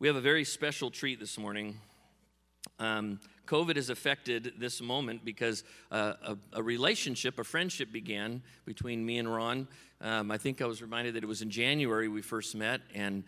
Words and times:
We 0.00 0.08
have 0.08 0.16
a 0.16 0.20
very 0.20 0.42
special 0.42 0.90
treat 0.90 1.20
this 1.20 1.38
morning. 1.38 1.78
Um, 2.80 3.20
COVID 3.46 3.76
has 3.76 3.90
affected 3.90 4.54
this 4.58 4.82
moment 4.82 5.24
because 5.24 5.62
uh, 5.92 6.14
a, 6.20 6.36
a, 6.54 6.62
relationship, 6.64 7.38
a 7.38 7.44
friendship 7.44 7.92
began 7.92 8.42
between 8.66 9.06
me 9.06 9.18
and 9.18 9.32
Ron. 9.32 9.68
Um, 10.00 10.32
I 10.32 10.36
think 10.36 10.60
I 10.60 10.66
was 10.66 10.82
reminded 10.82 11.14
that 11.14 11.22
it 11.22 11.28
was 11.28 11.42
in 11.42 11.50
January 11.50 12.08
we 12.08 12.22
first 12.22 12.56
met, 12.56 12.80
and 12.92 13.22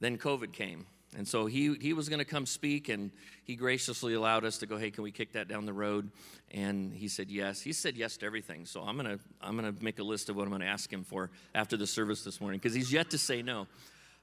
then 0.00 0.18
COVID 0.18 0.52
came. 0.52 0.86
And 1.16 1.28
so 1.28 1.46
he, 1.46 1.76
he 1.80 1.92
was 1.92 2.08
going 2.08 2.18
to 2.18 2.24
come 2.24 2.46
speak, 2.46 2.88
and 2.88 3.12
he 3.44 3.54
graciously 3.54 4.14
allowed 4.14 4.44
us 4.44 4.58
to 4.58 4.66
go, 4.66 4.78
hey, 4.78 4.90
can 4.90 5.04
we 5.04 5.12
kick 5.12 5.34
that 5.34 5.46
down 5.46 5.66
the 5.66 5.72
road? 5.72 6.10
And 6.50 6.92
he 6.92 7.06
said 7.06 7.30
yes. 7.30 7.60
He 7.60 7.72
said 7.72 7.96
yes 7.96 8.16
to 8.18 8.26
everything. 8.26 8.66
So 8.66 8.82
I'm 8.82 8.96
going 8.96 9.18
to 9.18 9.24
I'm 9.40 9.56
to 9.58 9.84
make 9.84 10.00
a 10.00 10.04
list 10.04 10.30
of 10.30 10.34
what 10.34 10.42
I'm 10.42 10.48
going 10.48 10.62
to 10.62 10.66
ask 10.66 10.92
him 10.92 11.04
for 11.04 11.30
after 11.54 11.76
the 11.76 11.86
service 11.86 12.24
this 12.24 12.40
morning 12.40 12.58
because 12.58 12.74
he's 12.74 12.92
yet 12.92 13.10
to 13.10 13.18
say 13.18 13.40
no. 13.40 13.68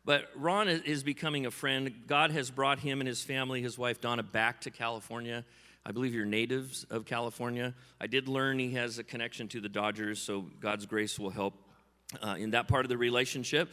But 0.05 0.29
Ron 0.36 0.68
is 0.70 1.04
becoming 1.04 1.45
a 1.45 1.52
friend. 1.52 1.93
God 2.07 2.32
has 2.32 2.50
brought 2.50 2.79
him 2.79 3.02
and 3.02 3.07
his 3.07 3.23
family, 3.23 3.61
his 3.61 3.78
wife 3.78 4.01
Donna, 4.01 4.24
back 4.24 4.61
to 4.61 4.71
California. 4.71 5.46
I 5.86 5.91
believe 5.91 6.14
you're 6.14 6.25
natives 6.25 6.86
of 6.89 7.05
California. 7.05 7.74
I 8.00 8.07
did 8.07 8.27
learn 8.27 8.60
he 8.60 8.71
has 8.74 8.97
a 9.00 9.04
connection 9.04 9.47
to 9.50 9.61
the 9.61 9.69
Dodgers, 9.69 10.19
so 10.19 10.46
God's 10.60 10.86
grace 10.86 11.19
will 11.19 11.29
help 11.29 11.54
uh, 12.21 12.36
in 12.39 12.51
that 12.51 12.68
part 12.68 12.86
of 12.86 12.89
the 12.89 12.97
relationship 12.97 13.71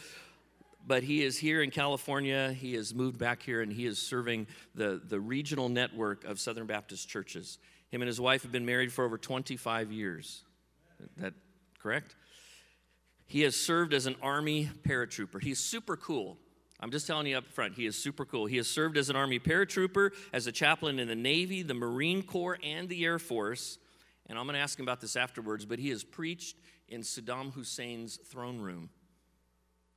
but 0.87 1.03
he 1.03 1.23
is 1.25 1.37
here 1.37 1.63
in 1.63 1.71
California. 1.71 2.53
He 2.53 2.75
has 2.75 2.95
moved 2.95 3.19
back 3.19 3.43
here 3.43 3.61
and 3.61 3.73
he 3.73 3.87
is 3.87 3.99
serving 3.99 4.47
the, 4.75 5.01
the 5.05 5.19
regional 5.19 5.69
network 5.69 6.25
of 6.25 6.39
Southern 6.39 6.67
Baptist 6.67 7.09
churches. 7.09 7.59
Him 7.91 8.03
and 8.03 8.07
his 8.07 8.21
wife 8.21 8.43
have 8.43 8.53
been 8.53 8.67
married 8.67 8.93
for 8.93 9.05
over 9.05 9.19
25 9.19 9.91
years. 9.91 10.45
That 11.17 11.35
correct? 11.81 12.15
He 13.27 13.43
has 13.43 13.57
served 13.57 13.93
as 13.93 14.07
an 14.07 14.17
Army 14.23 14.71
paratrooper. 14.87 15.43
He's 15.43 15.59
super 15.59 15.97
cool. 15.97 16.39
I'm 16.79 16.91
just 16.91 17.07
telling 17.07 17.27
you 17.27 17.39
up 17.39 17.47
front, 17.47 17.75
he 17.75 17.87
is 17.87 17.97
super 17.97 18.25
cool. 18.25 18.47
He 18.47 18.59
has 18.59 18.69
served 18.69 18.97
as 18.99 19.09
an 19.09 19.17
Army 19.17 19.39
paratrooper, 19.39 20.11
as 20.33 20.47
a 20.47 20.53
chaplain 20.53 20.99
in 20.99 21.09
the 21.09 21.15
Navy, 21.15 21.63
the 21.63 21.75
Marine 21.75 22.23
Corps, 22.23 22.59
and 22.63 22.89
the 22.89 23.05
Air 23.05 23.19
Force. 23.19 23.79
And 24.27 24.39
I'm 24.39 24.45
going 24.45 24.55
to 24.55 24.61
ask 24.61 24.79
him 24.79 24.85
about 24.85 25.01
this 25.01 25.17
afterwards, 25.17 25.65
but 25.65 25.79
he 25.79 25.89
has 25.91 26.05
preached 26.05 26.57
in 26.89 27.01
Saddam 27.01 27.53
Hussein's 27.55 28.17
throne 28.17 28.61
room. 28.61 28.91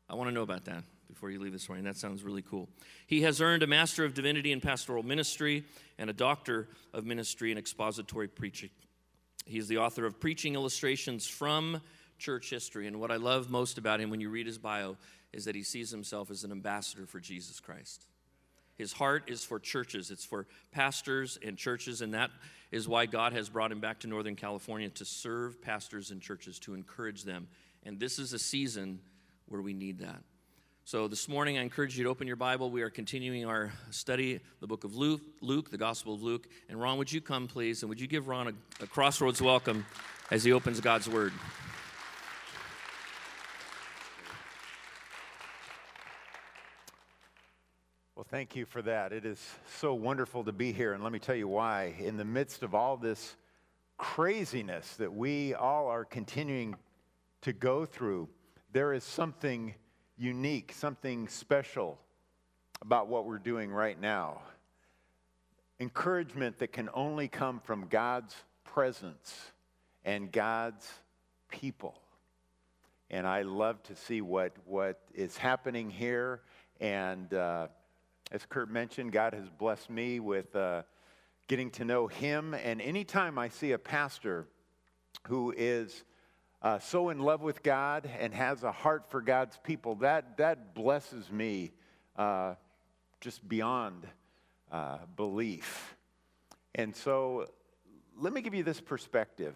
I 0.09 0.15
want 0.15 0.29
to 0.29 0.33
know 0.33 0.41
about 0.41 0.65
that 0.65 0.83
before 1.07 1.29
you 1.29 1.39
leave 1.39 1.51
this 1.51 1.67
morning. 1.67 1.85
That 1.85 1.97
sounds 1.97 2.23
really 2.23 2.41
cool. 2.41 2.69
He 3.07 3.21
has 3.23 3.41
earned 3.41 3.61
a 3.61 3.67
Master 3.67 4.05
of 4.05 4.13
Divinity 4.13 4.51
in 4.51 4.61
Pastoral 4.61 5.03
Ministry 5.03 5.65
and 5.97 6.09
a 6.09 6.13
Doctor 6.13 6.69
of 6.93 7.05
Ministry 7.05 7.51
in 7.51 7.57
Expository 7.57 8.27
Preaching. 8.27 8.69
He 9.45 9.57
is 9.57 9.67
the 9.67 9.77
author 9.77 10.05
of 10.05 10.19
Preaching 10.19 10.55
Illustrations 10.55 11.27
from 11.27 11.81
Church 12.19 12.49
History. 12.49 12.87
And 12.87 12.99
what 12.99 13.11
I 13.11 13.15
love 13.15 13.49
most 13.49 13.77
about 13.77 13.99
him 13.99 14.09
when 14.09 14.21
you 14.21 14.29
read 14.29 14.45
his 14.45 14.57
bio 14.57 14.97
is 15.33 15.45
that 15.45 15.55
he 15.55 15.63
sees 15.63 15.89
himself 15.89 16.29
as 16.29 16.43
an 16.43 16.51
ambassador 16.51 17.05
for 17.05 17.19
Jesus 17.19 17.59
Christ. 17.59 18.05
His 18.75 18.93
heart 18.93 19.23
is 19.27 19.43
for 19.43 19.59
churches, 19.59 20.09
it's 20.09 20.23
for 20.23 20.47
pastors 20.71 21.37
and 21.45 21.57
churches, 21.57 22.01
and 22.01 22.13
that 22.13 22.31
is 22.71 22.87
why 22.87 23.07
God 23.07 23.33
has 23.33 23.49
brought 23.49 23.71
him 23.71 23.81
back 23.81 23.99
to 24.01 24.07
Northern 24.07 24.37
California 24.37 24.89
to 24.91 25.03
serve 25.03 25.61
pastors 25.61 26.11
and 26.11 26.21
churches, 26.21 26.59
to 26.59 26.75
encourage 26.75 27.23
them. 27.23 27.47
And 27.83 27.99
this 27.99 28.19
is 28.19 28.31
a 28.31 28.39
season 28.39 28.99
where 29.47 29.61
we 29.61 29.73
need 29.73 29.99
that. 29.99 30.21
So 30.85 31.07
this 31.07 31.27
morning, 31.27 31.57
I 31.57 31.61
encourage 31.61 31.97
you 31.97 32.05
to 32.05 32.09
open 32.09 32.25
your 32.25 32.35
Bible. 32.35 32.71
We 32.71 32.81
are 32.81 32.89
continuing 32.89 33.45
our 33.45 33.71
study, 33.91 34.39
the 34.59 34.65
book 34.65 34.83
of 34.83 34.95
Luke, 34.95 35.21
Luke, 35.41 35.69
the 35.69 35.77
Gospel 35.77 36.15
of 36.15 36.23
Luke. 36.23 36.47
And 36.67 36.81
Ron, 36.81 36.97
would 36.97 37.11
you 37.11 37.21
come, 37.21 37.47
please? 37.47 37.83
And 37.83 37.89
would 37.89 38.01
you 38.01 38.07
give 38.07 38.27
Ron 38.27 38.47
a, 38.47 38.83
a 38.83 38.87
crossroads 38.87 39.41
welcome 39.41 39.85
as 40.31 40.43
he 40.43 40.51
opens 40.51 40.79
God's 40.79 41.07
Word? 41.07 41.33
Well, 48.19 48.27
thank 48.29 48.53
you 48.53 48.65
for 48.65 48.81
that. 48.81 49.13
It 49.13 49.23
is 49.25 49.39
so 49.77 49.93
wonderful 49.93 50.43
to 50.43 50.51
be 50.51 50.73
here. 50.73 50.91
And 50.91 51.01
let 51.01 51.13
me 51.13 51.19
tell 51.19 51.37
you 51.37 51.47
why. 51.47 51.95
In 51.99 52.17
the 52.17 52.25
midst 52.25 52.63
of 52.63 52.75
all 52.75 52.97
this 52.97 53.37
craziness 53.97 54.97
that 54.97 55.13
we 55.13 55.53
all 55.53 55.87
are 55.87 56.03
continuing 56.03 56.75
to 57.43 57.53
go 57.53 57.85
through, 57.85 58.27
there 58.73 58.91
is 58.91 59.05
something 59.05 59.73
unique, 60.17 60.73
something 60.73 61.29
special 61.29 61.97
about 62.81 63.07
what 63.07 63.23
we're 63.23 63.37
doing 63.37 63.71
right 63.71 63.97
now. 63.97 64.41
Encouragement 65.79 66.59
that 66.59 66.73
can 66.73 66.89
only 66.93 67.29
come 67.29 67.61
from 67.61 67.87
God's 67.87 68.35
presence 68.65 69.33
and 70.03 70.29
God's 70.29 70.91
people. 71.47 71.97
And 73.09 73.25
I 73.25 73.43
love 73.43 73.81
to 73.83 73.95
see 73.95 74.19
what, 74.19 74.51
what 74.65 74.99
is 75.15 75.37
happening 75.37 75.89
here. 75.89 76.41
And 76.81 77.33
uh, 77.33 77.67
as 78.31 78.45
Kurt 78.45 78.69
mentioned, 78.69 79.11
God 79.11 79.33
has 79.33 79.49
blessed 79.49 79.89
me 79.89 80.19
with 80.19 80.55
uh, 80.55 80.83
getting 81.47 81.71
to 81.71 81.85
know 81.85 82.07
Him. 82.07 82.53
And 82.53 82.79
anytime 82.79 83.39
I 83.39 83.49
see 83.49 83.71
a 83.71 83.79
pastor 83.79 84.47
who 85.27 85.53
is 85.57 86.03
uh, 86.61 86.77
so 86.77 87.09
in 87.09 87.19
love 87.19 87.41
with 87.41 87.63
God 87.63 88.07
and 88.19 88.33
has 88.33 88.63
a 88.63 88.71
heart 88.71 89.09
for 89.09 89.21
God's 89.21 89.57
people, 89.63 89.95
that, 89.95 90.37
that 90.37 90.75
blesses 90.75 91.31
me 91.31 91.71
uh, 92.17 92.53
just 93.19 93.47
beyond 93.47 94.05
uh, 94.71 94.99
belief. 95.15 95.95
And 96.75 96.95
so 96.95 97.49
let 98.15 98.31
me 98.31 98.41
give 98.41 98.53
you 98.53 98.63
this 98.63 98.79
perspective. 98.79 99.55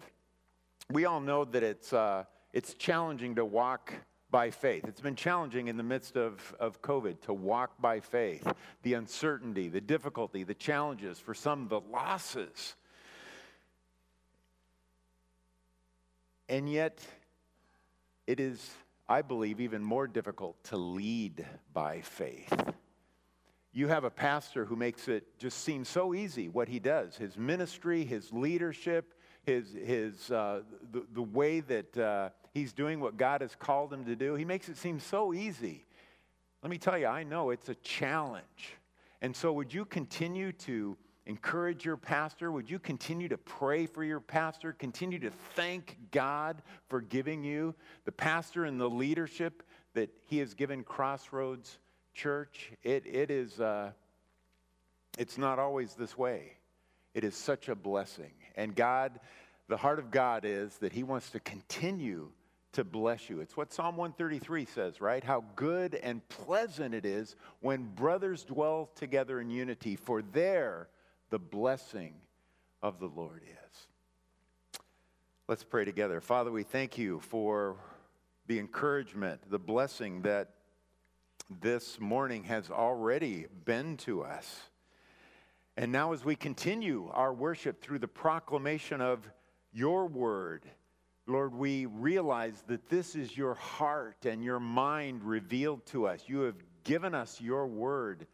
We 0.90 1.04
all 1.04 1.20
know 1.20 1.44
that 1.44 1.62
it's, 1.62 1.92
uh, 1.92 2.24
it's 2.52 2.74
challenging 2.74 3.36
to 3.36 3.44
walk 3.44 3.92
by 4.34 4.50
faith. 4.50 4.84
It's 4.88 5.00
been 5.00 5.14
challenging 5.14 5.68
in 5.68 5.76
the 5.76 5.84
midst 5.84 6.16
of, 6.16 6.56
of 6.58 6.82
COVID 6.82 7.20
to 7.22 7.32
walk 7.32 7.80
by 7.80 8.00
faith. 8.00 8.52
The 8.82 8.94
uncertainty, 8.94 9.68
the 9.68 9.80
difficulty, 9.80 10.42
the 10.42 10.54
challenges, 10.54 11.20
for 11.20 11.34
some, 11.34 11.68
the 11.68 11.78
losses 11.78 12.74
And 16.48 16.70
yet, 16.70 17.00
it 18.26 18.38
is, 18.38 18.70
I 19.08 19.22
believe, 19.22 19.60
even 19.60 19.82
more 19.82 20.06
difficult 20.06 20.62
to 20.64 20.76
lead 20.76 21.46
by 21.72 22.00
faith. 22.02 22.52
You 23.72 23.88
have 23.88 24.04
a 24.04 24.10
pastor 24.10 24.64
who 24.64 24.76
makes 24.76 25.08
it 25.08 25.38
just 25.38 25.64
seem 25.64 25.84
so 25.84 26.14
easy 26.14 26.48
what 26.48 26.68
he 26.68 26.78
does 26.78 27.16
his 27.16 27.36
ministry, 27.38 28.04
his 28.04 28.32
leadership, 28.32 29.14
his, 29.44 29.72
his, 29.72 30.30
uh, 30.30 30.60
the, 30.92 31.04
the 31.12 31.22
way 31.22 31.60
that 31.60 31.96
uh, 31.96 32.30
he's 32.52 32.72
doing 32.72 33.00
what 33.00 33.16
God 33.16 33.40
has 33.40 33.54
called 33.54 33.92
him 33.92 34.04
to 34.06 34.16
do. 34.16 34.34
He 34.34 34.44
makes 34.44 34.68
it 34.68 34.76
seem 34.76 34.98
so 35.00 35.34
easy. 35.34 35.84
Let 36.62 36.70
me 36.70 36.78
tell 36.78 36.96
you, 36.96 37.06
I 37.06 37.24
know 37.24 37.50
it's 37.50 37.68
a 37.68 37.74
challenge. 37.76 38.76
And 39.20 39.34
so, 39.34 39.52
would 39.52 39.72
you 39.72 39.84
continue 39.84 40.52
to 40.52 40.96
encourage 41.26 41.84
your 41.84 41.96
pastor? 41.96 42.52
Would 42.52 42.70
you 42.70 42.78
continue 42.78 43.28
to 43.28 43.38
pray 43.38 43.86
for 43.86 44.04
your 44.04 44.20
pastor? 44.20 44.72
Continue 44.72 45.18
to 45.20 45.30
thank 45.54 45.96
God 46.10 46.62
for 46.88 47.00
giving 47.00 47.44
you 47.44 47.74
the 48.04 48.12
pastor 48.12 48.64
and 48.64 48.80
the 48.80 48.88
leadership 48.88 49.62
that 49.94 50.10
he 50.26 50.38
has 50.38 50.54
given 50.54 50.84
Crossroads 50.84 51.78
Church. 52.14 52.72
It, 52.82 53.04
it 53.06 53.30
is, 53.30 53.60
uh, 53.60 53.92
it's 55.18 55.38
not 55.38 55.58
always 55.58 55.94
this 55.94 56.16
way. 56.16 56.52
It 57.14 57.24
is 57.24 57.34
such 57.34 57.68
a 57.68 57.74
blessing. 57.74 58.32
And 58.54 58.74
God, 58.74 59.18
the 59.68 59.76
heart 59.76 59.98
of 59.98 60.10
God 60.10 60.44
is 60.44 60.76
that 60.78 60.92
he 60.92 61.02
wants 61.02 61.30
to 61.30 61.40
continue 61.40 62.30
to 62.72 62.84
bless 62.84 63.30
you. 63.30 63.40
It's 63.40 63.56
what 63.56 63.72
Psalm 63.72 63.96
133 63.96 64.64
says, 64.66 65.00
right? 65.00 65.22
How 65.22 65.44
good 65.56 65.94
and 65.94 66.26
pleasant 66.28 66.94
it 66.94 67.04
is 67.04 67.36
when 67.60 67.84
brothers 67.84 68.44
dwell 68.44 68.90
together 68.96 69.40
in 69.40 69.48
unity, 69.48 69.96
for 69.96 70.22
there 70.22 70.88
the 71.30 71.38
blessing 71.38 72.14
of 72.82 72.98
the 72.98 73.06
Lord 73.06 73.42
is. 73.44 73.86
Let's 75.48 75.64
pray 75.64 75.84
together. 75.84 76.20
Father, 76.20 76.50
we 76.50 76.62
thank 76.62 76.98
you 76.98 77.20
for 77.20 77.76
the 78.46 78.58
encouragement, 78.58 79.40
the 79.50 79.58
blessing 79.58 80.22
that 80.22 80.50
this 81.60 82.00
morning 82.00 82.44
has 82.44 82.70
already 82.70 83.46
been 83.64 83.96
to 83.98 84.22
us. 84.22 84.60
And 85.76 85.90
now, 85.90 86.12
as 86.12 86.24
we 86.24 86.36
continue 86.36 87.10
our 87.12 87.32
worship 87.32 87.82
through 87.82 87.98
the 87.98 88.08
proclamation 88.08 89.00
of 89.00 89.28
your 89.72 90.06
word, 90.06 90.64
Lord, 91.26 91.54
we 91.54 91.86
realize 91.86 92.62
that 92.68 92.88
this 92.88 93.16
is 93.16 93.36
your 93.36 93.54
heart 93.54 94.24
and 94.24 94.44
your 94.44 94.60
mind 94.60 95.24
revealed 95.24 95.84
to 95.86 96.06
us. 96.06 96.24
You 96.26 96.42
have 96.42 96.62
given 96.84 97.14
us 97.14 97.40
your 97.40 97.66
word 97.66 98.26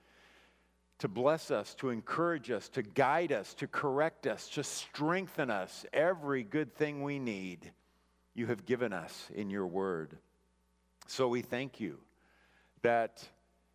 to 0.98 1.08
bless 1.08 1.50
us, 1.50 1.74
to 1.76 1.88
encourage 1.88 2.50
us, 2.50 2.68
to 2.68 2.82
guide 2.82 3.32
us, 3.32 3.54
to 3.54 3.66
correct 3.66 4.26
us, 4.26 4.48
to 4.50 4.62
strengthen 4.62 5.50
us. 5.50 5.86
Every 5.94 6.42
good 6.42 6.74
thing 6.74 7.02
we 7.02 7.18
need, 7.18 7.72
you 8.34 8.46
have 8.46 8.66
given 8.66 8.92
us 8.92 9.30
in 9.34 9.48
your 9.48 9.66
word. 9.66 10.18
So 11.06 11.26
we 11.26 11.40
thank 11.40 11.80
you 11.80 11.98
that 12.82 13.26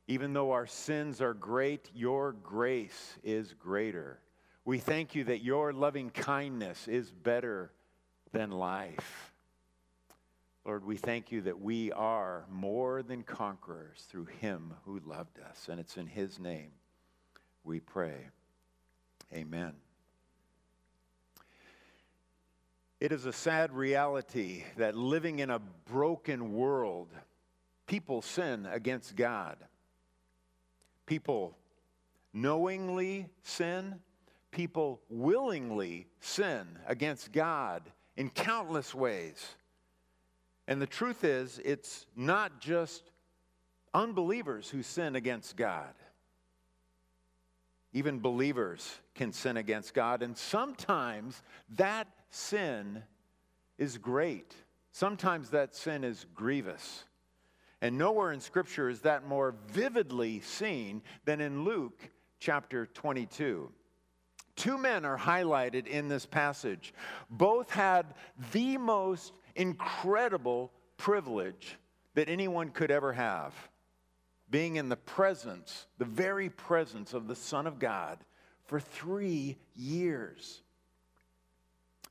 even 0.08 0.34
though 0.34 0.52
our 0.52 0.68
sins 0.68 1.22
are 1.22 1.34
great, 1.34 1.90
your 1.94 2.34
grace 2.34 3.18
is 3.24 3.54
greater. 3.54 4.20
We 4.64 4.80
thank 4.80 5.16
you 5.16 5.26
that 5.26 5.44
your 5.44 5.74
loving 5.74 6.10
kindness 6.10 6.88
is 6.88 7.12
better 7.12 7.72
than 8.32 8.52
life. 8.52 9.34
Lord, 10.66 10.84
we 10.84 10.98
thank 10.98 11.32
you 11.32 11.42
that 11.42 11.60
we 11.60 11.92
are 11.92 12.46
more 12.50 13.04
than 13.04 13.22
conquerors 13.24 14.06
through 14.10 14.26
him 14.26 14.74
who 14.86 15.00
loved 15.06 15.40
us. 15.40 15.68
And 15.70 15.80
it's 15.80 15.98
in 15.98 16.08
his 16.08 16.40
name 16.40 16.72
we 17.64 17.80
pray. 17.80 18.30
Amen. 19.34 19.74
It 23.00 23.12
is 23.12 23.26
a 23.26 23.34
sad 23.34 23.74
reality 23.74 24.64
that 24.78 24.96
living 24.96 25.40
in 25.40 25.50
a 25.50 25.60
broken 25.60 26.54
world, 26.54 27.10
people 27.86 28.22
sin 28.22 28.66
against 28.66 29.16
God. 29.16 29.58
People 31.06 31.58
knowingly 32.34 33.28
sin, 33.44 34.00
people 34.52 35.02
willingly 35.10 36.08
sin 36.20 36.68
against 36.88 37.32
God 37.32 37.84
in 38.18 38.30
countless 38.30 38.94
ways. 38.94 39.56
And 40.68 40.82
the 40.82 40.88
truth 40.88 41.24
is, 41.24 41.60
it's 41.64 42.06
not 42.16 42.60
just 42.60 43.12
unbelievers 43.94 44.70
who 44.70 44.82
sin 44.82 45.16
against 45.16 45.56
God. 45.56 45.94
Even 47.94 48.20
believers 48.20 49.00
can 49.14 49.32
sin 49.32 49.56
against 49.56 49.94
God, 49.94 50.22
and 50.22 50.38
sometimes 50.38 51.42
that 51.78 52.08
sin 52.30 53.04
is 53.78 53.98
great. 53.98 54.54
Sometimes 54.92 55.52
that 55.52 55.76
sin 55.76 56.04
is 56.04 56.26
grievous. 56.36 57.06
And 57.86 58.00
nowhere 58.00 58.32
in 58.32 58.40
Scripture 58.40 58.90
is 58.90 59.02
that 59.02 59.28
more 59.28 59.54
vividly 59.68 60.40
seen 60.40 61.04
than 61.24 61.40
in 61.40 61.66
Luke 61.66 62.10
chapter 62.40 62.88
22. 62.88 63.72
Two 64.56 64.78
men 64.80 65.06
are 65.06 65.20
highlighted 65.20 65.86
in 65.86 66.08
this 66.08 66.26
passage. 66.26 66.96
Both 67.30 67.70
had 67.70 68.16
the 68.54 68.80
most 68.80 69.34
incredible 69.54 70.72
privilege 70.98 71.78
that 72.16 72.28
anyone 72.28 72.72
could 72.72 72.90
ever 72.90 73.14
have 73.14 73.54
being 74.50 74.78
in 74.78 74.90
the 74.90 74.96
presence, 74.96 75.86
the 76.00 76.06
very 76.06 76.50
presence 76.50 77.14
of 77.14 77.28
the 77.28 77.36
Son 77.36 77.68
of 77.68 77.78
God 77.78 78.18
for 78.66 78.80
three 78.80 79.58
years. 79.76 80.64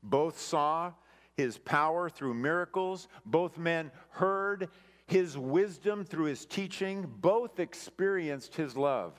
Both 0.04 0.38
saw 0.38 0.92
his 1.36 1.58
power 1.58 2.08
through 2.08 2.34
miracles, 2.34 3.08
both 3.26 3.58
men 3.58 3.90
heard 4.10 4.68
his 5.06 5.36
wisdom 5.36 6.04
through 6.04 6.26
his 6.26 6.46
teaching, 6.46 7.10
both 7.20 7.60
experienced 7.60 8.54
his 8.54 8.76
love. 8.76 9.12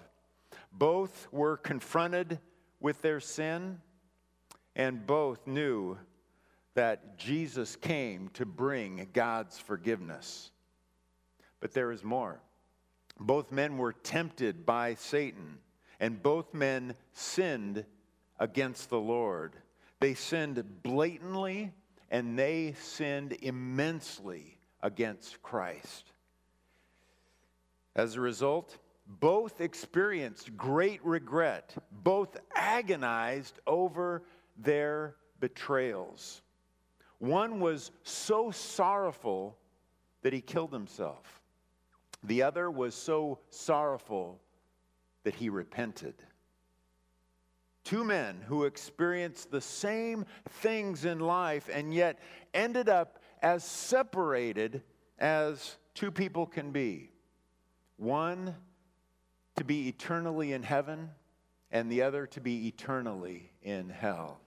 Both 0.71 1.27
were 1.31 1.57
confronted 1.57 2.39
with 2.79 3.01
their 3.01 3.19
sin, 3.19 3.79
and 4.75 5.05
both 5.05 5.45
knew 5.47 5.97
that 6.73 7.17
Jesus 7.17 7.75
came 7.75 8.29
to 8.29 8.45
bring 8.45 9.07
God's 9.13 9.57
forgiveness. 9.57 10.51
But 11.59 11.73
there 11.73 11.91
is 11.91 12.03
more. 12.03 12.41
Both 13.19 13.51
men 13.51 13.77
were 13.77 13.93
tempted 13.93 14.65
by 14.65 14.95
Satan, 14.95 15.59
and 15.99 16.21
both 16.21 16.53
men 16.53 16.95
sinned 17.13 17.85
against 18.39 18.89
the 18.89 18.99
Lord. 18.99 19.55
They 20.01 20.15
sinned 20.15 20.61
blatantly, 20.83 21.71
and 22.11 22.37
they 22.37 22.75
sinned 22.77 23.37
immensely 23.41 24.54
against 24.85 25.41
Christ. 25.41 26.11
As 27.95 28.15
a 28.15 28.21
result, 28.21 28.77
both 29.07 29.59
experienced 29.59 30.55
great 30.55 31.03
regret, 31.03 31.73
both 32.03 32.37
agonized 32.55 33.59
over 33.65 34.21
their 34.55 35.15
betrayals. 35.39 36.43
One 37.17 37.59
was 37.59 37.89
so 38.03 38.51
sorrowful 38.51 39.57
that 40.21 40.33
he 40.33 40.41
killed 40.41 40.71
himself. 40.71 41.41
The 42.23 42.43
other 42.43 42.69
was 42.69 42.93
so 42.93 43.39
sorrowful 43.49 44.39
that 45.23 45.33
he 45.33 45.49
repented. 45.49 46.13
Two 47.83 48.03
men 48.03 48.39
who 48.47 48.65
experienced 48.65 49.49
the 49.49 49.61
same 49.61 50.25
things 50.49 51.05
in 51.05 51.19
life 51.19 51.69
and 51.73 51.91
yet 51.91 52.19
ended 52.53 52.87
up 52.87 53.19
as 53.45 53.63
separated 53.63 54.81
as 55.19 55.77
two 55.93 56.09
people 56.09 56.47
can 56.47 56.71
be. 56.71 57.11
One 57.97 58.55
to 59.55 59.63
be 59.63 59.87
eternally 59.87 60.51
in 60.51 60.63
heaven, 60.63 61.11
and 61.69 61.91
the 61.91 62.01
other 62.01 62.25
to 62.25 62.41
be 62.41 62.67
eternally 62.67 63.51
in 63.61 63.89
hell. 63.89 64.39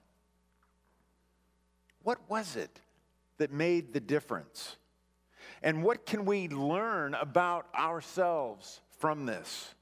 What 2.03 2.19
was 2.27 2.57
it 2.57 2.81
that 3.37 3.53
made 3.53 3.93
the 3.93 4.01
difference? 4.01 4.75
And 5.63 5.81
what 5.81 6.05
can 6.05 6.25
we 6.25 6.49
learn 6.49 7.13
about 7.13 7.67
ourselves 7.73 8.81
from 8.97 9.25
this 9.25 9.75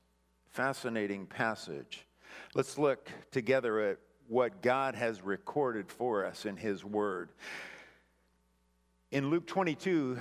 fascinating 0.52 1.25
passage? 1.25 2.06
Let's 2.54 2.78
look 2.78 3.10
together 3.31 3.80
at 3.80 3.98
what 4.28 4.62
God 4.62 4.94
has 4.94 5.24
recorded 5.24 5.90
for 5.90 6.24
us 6.24 6.46
in 6.46 6.56
His 6.56 6.86
Word. 6.86 7.30
In 9.09 9.30
Luke 9.30 9.48
22, 9.48 10.18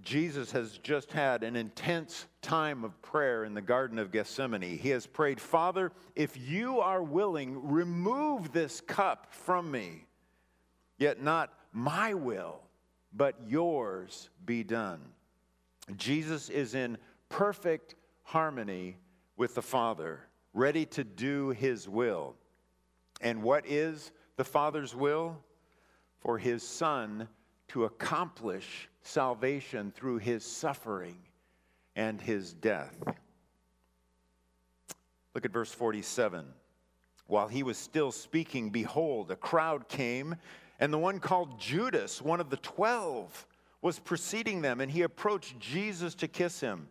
Jesus 0.00 0.50
has 0.52 0.78
just 0.78 1.12
had 1.12 1.42
an 1.42 1.56
intense 1.56 2.26
time 2.40 2.84
of 2.84 3.02
prayer 3.02 3.44
in 3.44 3.52
the 3.52 3.60
Garden 3.60 3.98
of 3.98 4.10
Gethsemane. 4.10 4.78
He 4.78 4.88
has 4.88 5.06
prayed, 5.06 5.38
Father, 5.38 5.92
if 6.16 6.38
you 6.38 6.80
are 6.80 7.02
willing, 7.02 7.68
remove 7.70 8.50
this 8.50 8.80
cup 8.80 9.26
from 9.30 9.70
me, 9.70 10.06
yet 10.96 11.22
not 11.22 11.52
my 11.74 12.14
will, 12.14 12.60
but 13.12 13.34
yours 13.46 14.30
be 14.46 14.64
done. 14.64 15.00
Jesus 15.96 16.48
is 16.48 16.74
in 16.74 16.96
perfect 17.28 17.94
harmony 18.22 18.96
with 19.36 19.54
the 19.54 19.62
Father, 19.62 20.20
ready 20.54 20.86
to 20.86 21.04
do 21.04 21.50
his 21.50 21.90
will. 21.90 22.36
And 23.20 23.42
what 23.42 23.66
is 23.66 24.12
the 24.36 24.44
Father's 24.44 24.94
will? 24.94 25.36
For 26.20 26.38
his 26.38 26.62
Son 26.62 27.28
to 27.70 27.84
accomplish 27.84 28.88
salvation 29.02 29.92
through 29.92 30.18
his 30.18 30.44
suffering 30.44 31.16
and 31.94 32.20
his 32.20 32.52
death. 32.52 32.96
Look 35.36 35.44
at 35.44 35.52
verse 35.52 35.70
47. 35.70 36.46
While 37.28 37.46
he 37.46 37.62
was 37.62 37.78
still 37.78 38.10
speaking, 38.10 38.70
behold, 38.70 39.30
a 39.30 39.36
crowd 39.36 39.86
came, 39.86 40.34
and 40.80 40.92
the 40.92 40.98
one 40.98 41.20
called 41.20 41.60
Judas, 41.60 42.20
one 42.20 42.40
of 42.40 42.50
the 42.50 42.56
twelve, 42.56 43.46
was 43.82 44.00
preceding 44.00 44.62
them, 44.62 44.80
and 44.80 44.90
he 44.90 45.02
approached 45.02 45.60
Jesus 45.60 46.16
to 46.16 46.26
kiss 46.26 46.58
him. 46.58 46.88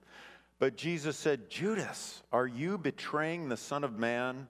But 0.60 0.78
Jesus 0.78 1.18
said, 1.18 1.50
Judas, 1.50 2.24
are 2.32 2.48
you 2.48 2.78
betraying 2.78 3.50
the 3.50 3.58
Son 3.58 3.84
of 3.84 4.00
Man 4.00 4.48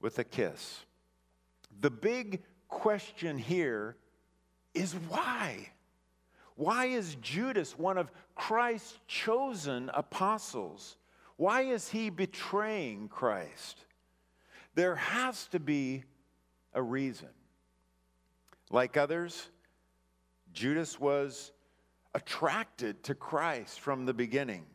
with 0.00 0.20
a 0.20 0.24
kiss? 0.24 0.84
The 1.80 1.90
big 1.90 2.44
question 2.68 3.36
here 3.36 3.96
is 4.74 4.94
why? 5.08 5.70
Why 6.56 6.86
is 6.86 7.16
Judas 7.16 7.78
one 7.78 7.98
of 7.98 8.10
Christ's 8.34 8.98
chosen 9.06 9.90
apostles? 9.94 10.96
Why 11.36 11.62
is 11.62 11.88
he 11.88 12.10
betraying 12.10 13.08
Christ? 13.08 13.84
There 14.74 14.96
has 14.96 15.46
to 15.48 15.58
be 15.58 16.04
a 16.74 16.82
reason. 16.82 17.30
Like 18.70 18.96
others, 18.96 19.48
Judas 20.52 21.00
was 21.00 21.52
attracted 22.14 23.02
to 23.04 23.14
Christ 23.14 23.80
from 23.80 24.04
the 24.04 24.14
beginning. 24.14 24.66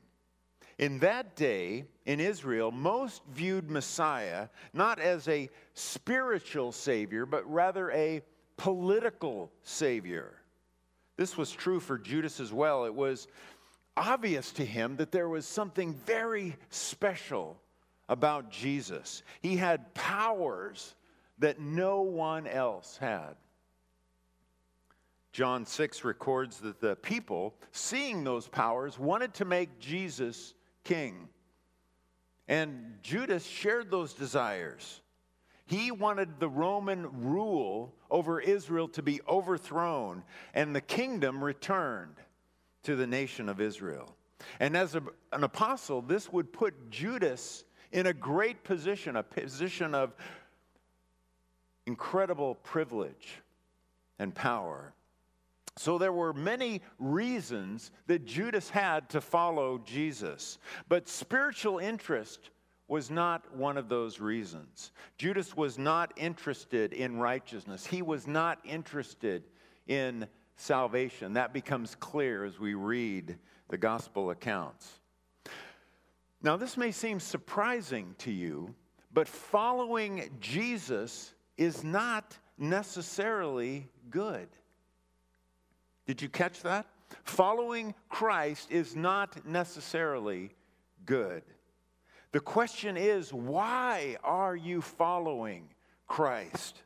In 0.78 1.00
that 1.00 1.36
day, 1.36 1.86
in 2.06 2.20
Israel, 2.20 2.72
most 2.72 3.22
viewed 3.32 3.70
Messiah 3.70 4.50
not 4.74 5.00
as 5.00 5.28
a 5.28 5.50
spiritual 5.74 6.72
savior, 6.72 7.25
but 7.25 7.50
rather 7.50 7.92
a 7.92 8.22
political 8.57 9.51
savior. 9.63 10.33
This 11.17 11.38
was 11.38 11.51
true 11.51 11.79
for 11.79 11.97
Judas 11.97 12.39
as 12.39 12.51
well. 12.51 12.85
It 12.85 12.93
was 12.93 13.27
obvious 13.97 14.51
to 14.53 14.65
him 14.65 14.97
that 14.97 15.12
there 15.12 15.29
was 15.29 15.45
something 15.45 15.93
very 16.05 16.55
special 16.69 17.57
about 18.09 18.51
Jesus. 18.51 19.24
He 19.41 19.55
had 19.55 19.93
powers 19.93 20.95
that 21.39 21.59
no 21.59 22.01
one 22.01 22.47
else 22.47 22.97
had. 22.97 23.35
John 25.31 25.65
6 25.65 26.03
records 26.05 26.59
that 26.59 26.79
the 26.79 26.95
people, 26.95 27.55
seeing 27.74 28.24
those 28.24 28.47
powers, 28.47 28.97
wanted 28.97 29.33
to 29.35 29.45
make 29.45 29.79
Jesus 29.79 30.53
king. 30.83 31.27
And 32.47 33.00
Judas 33.01 33.45
shared 33.45 33.91
those 33.91 34.13
desires. 34.13 35.01
He 35.65 35.91
wanted 35.91 36.39
the 36.39 36.50
Roman 36.50 37.07
rule 37.24 37.93
over 38.12 38.39
Israel 38.39 38.88
to 38.89 39.01
be 39.01 39.19
overthrown 39.27 40.24
and 40.53 40.75
the 40.75 40.81
kingdom 40.81 41.43
returned 41.43 42.15
to 42.84 42.95
the 42.95 43.07
nation 43.07 43.50
of 43.50 43.60
Israel. 43.60 44.15
And 44.60 44.77
as 44.77 44.95
a, 44.95 45.01
an 45.34 45.43
apostle, 45.43 46.01
this 46.01 46.31
would 46.31 46.53
put 46.53 46.91
Judas 46.91 47.65
in 47.91 48.07
a 48.07 48.13
great 48.13 48.63
position, 48.63 49.15
a 49.15 49.24
position 49.24 49.95
of 49.95 50.13
incredible 51.88 52.55
privilege 52.55 53.41
and 54.19 54.34
power. 54.36 54.93
So 55.77 55.98
there 55.98 56.13
were 56.13 56.34
many 56.34 56.81
reasons 57.00 57.91
that 58.07 58.25
Judas 58.25 58.69
had 58.69 59.10
to 59.10 59.22
follow 59.22 59.79
Jesus, 59.79 60.57
but 60.88 61.10
spiritual 61.10 61.79
interest 61.79 62.50
was 62.88 63.10
not 63.10 63.56
one 63.56 63.77
of 63.77 63.89
those 63.89 64.20
reasons. 64.20 64.92
Judas 65.18 65.58
was 65.58 65.77
not 65.77 66.13
interested 66.18 66.94
in 66.94 67.18
righteousness, 67.18 67.86
he 67.86 68.01
was 68.01 68.27
not 68.27 68.60
interested 68.63 69.44
in 69.88 70.27
salvation. 70.56 71.34
That 71.34 71.54
becomes 71.54 71.96
clear 71.96 72.46
as 72.46 72.60
we 72.60 72.74
read 72.74 73.38
the 73.70 73.77
gospel 73.77 74.30
accounts. 74.30 75.00
Now, 76.42 76.58
this 76.58 76.77
may 76.77 76.92
seem 76.92 77.20
surprising 77.20 78.13
to 78.20 78.32
you, 78.32 78.75
but 79.12 79.27
following 79.27 80.30
Jesus 80.39 81.34
is 81.58 81.84
not 81.84 82.38
necessarily 82.58 83.89
good. 84.10 84.48
Did 86.06 86.22
you 86.22 86.30
catch 86.30 86.62
that? 86.62 86.86
Following 87.24 87.96
Christ 88.10 88.72
is 88.72 88.96
not 88.96 89.46
necessarily 89.46 90.51
good. 91.06 91.44
The 92.36 92.42
question 92.42 92.98
is, 92.98 93.32
why 93.32 94.18
are 94.22 94.58
you 94.58 94.82
following 94.82 95.70
Christ? 96.06 96.82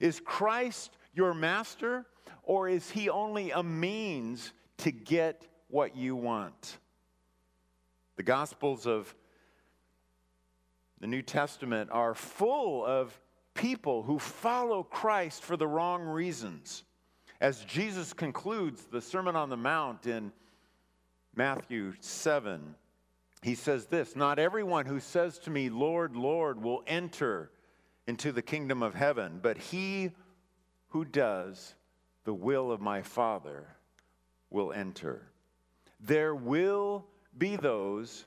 Is 0.00 0.18
Christ 0.18 0.98
your 1.14 1.34
master, 1.34 2.04
or 2.42 2.68
is 2.68 2.90
he 2.90 3.08
only 3.08 3.52
a 3.52 3.62
means 3.62 4.52
to 4.78 4.90
get 4.90 5.46
what 5.68 5.94
you 5.94 6.16
want? 6.16 6.78
The 8.16 8.24
Gospels 8.24 8.88
of 8.88 9.14
the 10.98 11.06
New 11.06 11.22
Testament 11.22 11.90
are 11.92 12.16
full 12.16 12.84
of 12.84 13.16
people 13.54 14.02
who 14.02 14.18
follow 14.18 14.82
Christ 14.82 15.44
for 15.44 15.56
the 15.56 15.68
wrong 15.68 16.02
reasons. 16.02 16.82
As 17.40 17.64
Jesus 17.66 18.12
concludes 18.12 18.86
the 18.86 19.00
Sermon 19.00 19.36
on 19.36 19.48
the 19.48 19.56
Mount 19.56 20.08
in 20.08 20.32
Matthew 21.36 21.92
7, 22.00 22.74
he 23.42 23.54
says 23.54 23.86
this 23.86 24.16
Not 24.16 24.38
everyone 24.38 24.86
who 24.86 25.00
says 25.00 25.38
to 25.40 25.50
me, 25.50 25.68
Lord, 25.70 26.16
Lord, 26.16 26.62
will 26.62 26.82
enter 26.86 27.50
into 28.06 28.32
the 28.32 28.42
kingdom 28.42 28.82
of 28.82 28.94
heaven, 28.94 29.38
but 29.42 29.58
he 29.58 30.12
who 30.88 31.04
does 31.04 31.74
the 32.24 32.34
will 32.34 32.72
of 32.72 32.80
my 32.80 33.02
Father 33.02 33.66
will 34.50 34.72
enter. 34.72 35.30
There 36.00 36.34
will 36.34 37.06
be 37.36 37.56
those 37.56 38.24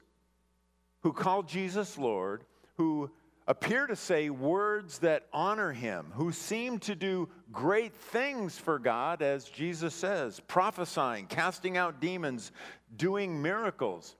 who 1.02 1.14
call 1.14 1.44
Jesus 1.44 1.98
Lord, 1.98 2.44
who 2.78 3.10
appear 3.48 3.88
to 3.88 3.96
say 3.96 4.30
words 4.30 5.00
that 5.00 5.28
honor 5.34 5.72
him, 5.72 6.12
who 6.14 6.32
seem 6.32 6.80
to 6.80 6.96
do 6.96 7.28
great 7.52 7.94
things 7.94 8.58
for 8.58 8.78
God, 8.78 9.22
as 9.22 9.46
Jesus 9.46 9.94
says, 9.94 10.40
prophesying, 10.42 11.26
casting 11.26 11.76
out 11.76 12.00
demons, 12.00 12.52
doing 12.96 13.42
miracles. 13.42 14.16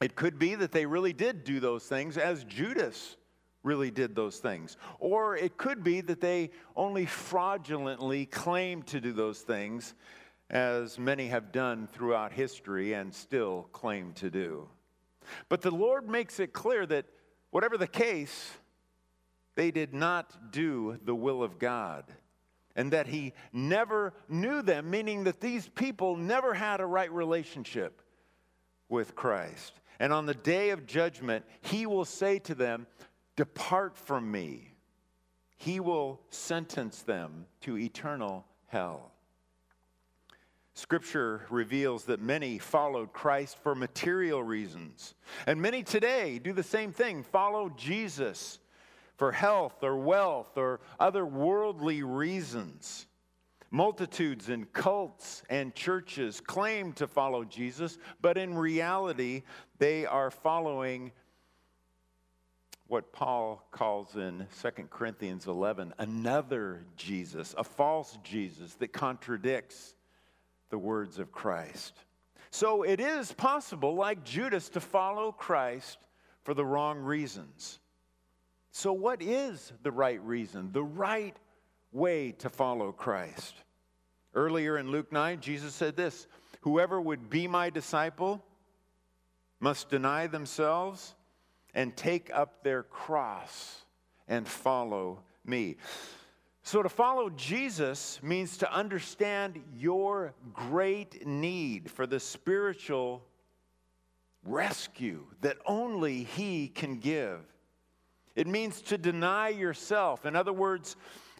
It 0.00 0.14
could 0.14 0.38
be 0.38 0.54
that 0.56 0.72
they 0.72 0.86
really 0.86 1.12
did 1.12 1.44
do 1.44 1.60
those 1.60 1.84
things, 1.84 2.18
as 2.18 2.44
Judas 2.44 3.16
really 3.62 3.90
did 3.90 4.14
those 4.14 4.38
things. 4.38 4.76
Or 4.98 5.36
it 5.36 5.56
could 5.56 5.82
be 5.82 6.00
that 6.02 6.20
they 6.20 6.50
only 6.76 7.06
fraudulently 7.06 8.26
claimed 8.26 8.86
to 8.88 9.00
do 9.00 9.12
those 9.12 9.40
things, 9.40 9.94
as 10.50 10.98
many 10.98 11.28
have 11.28 11.50
done 11.50 11.88
throughout 11.92 12.32
history 12.32 12.92
and 12.92 13.12
still 13.12 13.68
claim 13.72 14.12
to 14.14 14.30
do. 14.30 14.68
But 15.48 15.62
the 15.62 15.72
Lord 15.72 16.08
makes 16.08 16.38
it 16.38 16.52
clear 16.52 16.86
that 16.86 17.06
Whatever 17.56 17.78
the 17.78 17.86
case, 17.86 18.50
they 19.54 19.70
did 19.70 19.94
not 19.94 20.52
do 20.52 20.98
the 21.02 21.14
will 21.14 21.42
of 21.42 21.58
God. 21.58 22.04
And 22.74 22.92
that 22.92 23.06
he 23.06 23.32
never 23.50 24.12
knew 24.28 24.60
them, 24.60 24.90
meaning 24.90 25.24
that 25.24 25.40
these 25.40 25.66
people 25.66 26.16
never 26.16 26.52
had 26.52 26.82
a 26.82 26.86
right 26.86 27.10
relationship 27.10 28.02
with 28.90 29.14
Christ. 29.14 29.72
And 29.98 30.12
on 30.12 30.26
the 30.26 30.34
day 30.34 30.70
of 30.70 30.86
judgment, 30.86 31.44
he 31.60 31.86
will 31.86 32.04
say 32.04 32.38
to 32.40 32.54
them, 32.54 32.86
Depart 33.36 33.96
from 33.96 34.30
me. 34.30 34.72
He 35.56 35.80
will 35.80 36.20
sentence 36.30 37.02
them 37.02 37.46
to 37.62 37.78
eternal 37.78 38.44
hell. 38.66 39.12
Scripture 40.74 41.46
reveals 41.48 42.04
that 42.04 42.20
many 42.20 42.58
followed 42.58 43.12
Christ 43.14 43.56
for 43.62 43.74
material 43.74 44.42
reasons. 44.42 45.14
And 45.46 45.60
many 45.60 45.82
today 45.82 46.38
do 46.38 46.52
the 46.52 46.62
same 46.62 46.92
thing 46.92 47.22
follow 47.22 47.70
Jesus 47.70 48.58
for 49.16 49.32
health 49.32 49.82
or 49.82 49.96
wealth 49.96 50.58
or 50.58 50.80
other 51.00 51.24
worldly 51.24 52.02
reasons. 52.02 53.06
Multitudes 53.70 54.48
and 54.48 54.72
cults 54.72 55.42
and 55.50 55.74
churches 55.74 56.40
claim 56.40 56.92
to 56.94 57.06
follow 57.06 57.44
Jesus, 57.44 57.98
but 58.20 58.38
in 58.38 58.54
reality, 58.54 59.42
they 59.78 60.06
are 60.06 60.30
following 60.30 61.12
what 62.88 63.12
Paul 63.12 63.66
calls 63.72 64.14
in 64.14 64.46
2 64.62 64.70
Corinthians 64.90 65.46
11 65.46 65.94
another 65.98 66.84
Jesus, 66.96 67.54
a 67.58 67.64
false 67.64 68.16
Jesus 68.22 68.74
that 68.74 68.92
contradicts 68.92 69.94
the 70.70 70.78
words 70.78 71.18
of 71.18 71.32
Christ. 71.32 71.94
So 72.50 72.82
it 72.82 73.00
is 73.00 73.32
possible, 73.32 73.94
like 73.94 74.24
Judas, 74.24 74.68
to 74.70 74.80
follow 74.80 75.32
Christ 75.32 75.98
for 76.44 76.54
the 76.54 76.64
wrong 76.64 76.98
reasons. 76.98 77.80
So, 78.70 78.92
what 78.92 79.22
is 79.22 79.72
the 79.82 79.90
right 79.90 80.20
reason, 80.22 80.70
the 80.72 80.84
right 80.84 81.36
way 81.96 82.32
to 82.32 82.50
follow 82.50 82.92
Christ? 82.92 83.54
Earlier 84.34 84.76
in 84.76 84.90
Luke 84.90 85.10
9, 85.10 85.40
Jesus 85.40 85.74
said 85.74 85.96
this 85.96 86.26
Whoever 86.60 87.00
would 87.00 87.30
be 87.30 87.48
my 87.48 87.70
disciple 87.70 88.44
must 89.60 89.88
deny 89.88 90.26
themselves 90.26 91.14
and 91.74 91.96
take 91.96 92.30
up 92.32 92.62
their 92.62 92.82
cross 92.82 93.84
and 94.28 94.46
follow 94.46 95.22
me. 95.44 95.76
So, 96.62 96.82
to 96.82 96.88
follow 96.88 97.30
Jesus 97.30 98.18
means 98.22 98.58
to 98.58 98.72
understand 98.72 99.62
your 99.72 100.34
great 100.52 101.26
need 101.26 101.90
for 101.90 102.06
the 102.06 102.18
spiritual 102.18 103.24
rescue 104.44 105.24
that 105.42 105.58
only 105.64 106.24
He 106.24 106.68
can 106.68 106.98
give. 106.98 107.40
It 108.34 108.46
means 108.46 108.82
to 108.82 108.98
deny 108.98 109.48
yourself. 109.48 110.26
In 110.26 110.34
other 110.36 110.52
words, 110.52 110.96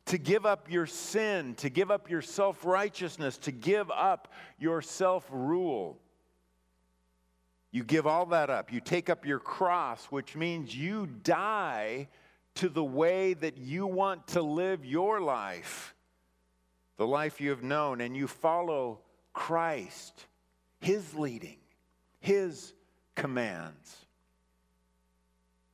to 0.06 0.18
give 0.18 0.46
up 0.46 0.70
your 0.70 0.86
sin, 0.86 1.54
to 1.56 1.68
give 1.68 1.90
up 1.90 2.08
your 2.08 2.22
self 2.22 2.64
righteousness, 2.64 3.36
to 3.38 3.52
give 3.52 3.90
up 3.90 4.32
your 4.58 4.80
self 4.80 5.26
rule. 5.30 5.98
You 7.72 7.84
give 7.84 8.06
all 8.06 8.26
that 8.26 8.48
up. 8.48 8.72
You 8.72 8.80
take 8.80 9.10
up 9.10 9.26
your 9.26 9.38
cross, 9.38 10.06
which 10.06 10.34
means 10.34 10.74
you 10.74 11.06
die 11.06 12.08
to 12.54 12.68
the 12.68 12.84
way 12.84 13.34
that 13.34 13.58
you 13.58 13.86
want 13.86 14.28
to 14.28 14.40
live 14.40 14.84
your 14.84 15.20
life, 15.20 15.94
the 16.96 17.06
life 17.06 17.40
you 17.40 17.50
have 17.50 17.62
known, 17.62 18.00
and 18.00 18.16
you 18.16 18.26
follow 18.28 19.00
Christ, 19.34 20.26
His 20.80 21.14
leading, 21.14 21.58
His 22.20 22.72
commands. 23.14 24.05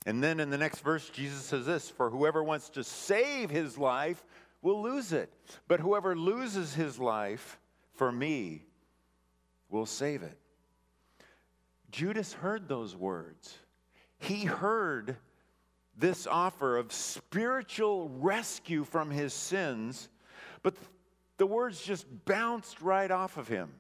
And 0.04 0.23
then 0.23 0.40
in 0.40 0.50
the 0.50 0.59
next 0.59 0.80
verse, 0.80 1.09
Jesus 1.11 1.42
says 1.42 1.66
this 1.66 1.88
For 1.88 2.11
whoever 2.11 2.42
wants 2.42 2.68
to 2.71 2.85
save 2.85 3.50
his 3.50 3.78
life 3.78 4.25
will 4.61 4.82
lose 4.82 5.12
it, 5.12 5.32
but 5.68 5.80
whoever 5.80 6.16
loses 6.16 6.75
his 6.75 6.99
life 6.99 7.59
for 7.94 8.11
me 8.11 8.62
will 9.68 9.87
save 9.87 10.23
it. 10.23 10.38
Judas 11.90 12.32
heard 12.32 12.68
those 12.68 12.97
words. 12.97 13.59
He 14.18 14.44
heard 14.44 15.16
this 15.97 16.26
offer 16.26 16.78
of 16.78 16.92
spiritual 16.92 18.09
rescue 18.09 18.85
from 18.85 19.11
his 19.11 19.35
sins, 19.35 20.09
but 20.62 20.75
the 21.37 21.47
words 21.47 21.82
just 21.82 22.06
bounced 22.25 22.80
right 22.80 23.11
off 23.11 23.37
of 23.37 23.49
him. 23.49 23.73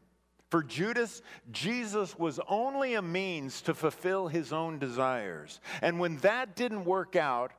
For 0.52 0.62
Judas, 0.62 1.22
Jesus 1.50 2.18
was 2.18 2.38
only 2.46 2.92
a 2.92 3.00
means 3.00 3.62
to 3.62 3.72
fulfill 3.72 4.28
his 4.28 4.52
own 4.52 4.78
desires. 4.78 5.62
And 5.80 5.98
when 5.98 6.18
that 6.18 6.56
didn't 6.56 6.84
work 6.84 7.16
out, 7.16 7.52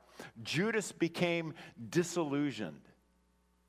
Judas 0.44 0.92
became 0.92 1.56
disillusioned. 1.90 2.82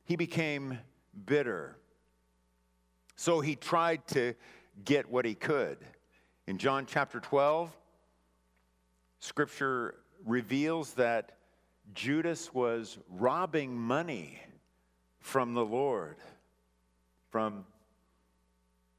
He 0.04 0.16
became 0.16 0.78
bitter. 1.24 1.78
So 3.16 3.40
he 3.40 3.56
tried 3.56 4.06
to 4.08 4.34
get 4.84 5.10
what 5.10 5.24
he 5.24 5.34
could. 5.34 5.78
In 6.46 6.58
John 6.58 6.84
chapter 6.84 7.18
12, 7.18 7.74
scripture 9.20 9.94
reveals 10.26 10.92
that 10.96 11.38
Judas 11.94 12.52
was 12.52 12.98
robbing 13.08 13.74
money 13.74 14.38
from 15.20 15.54
the 15.54 15.64
Lord, 15.64 16.18
from 17.30 17.64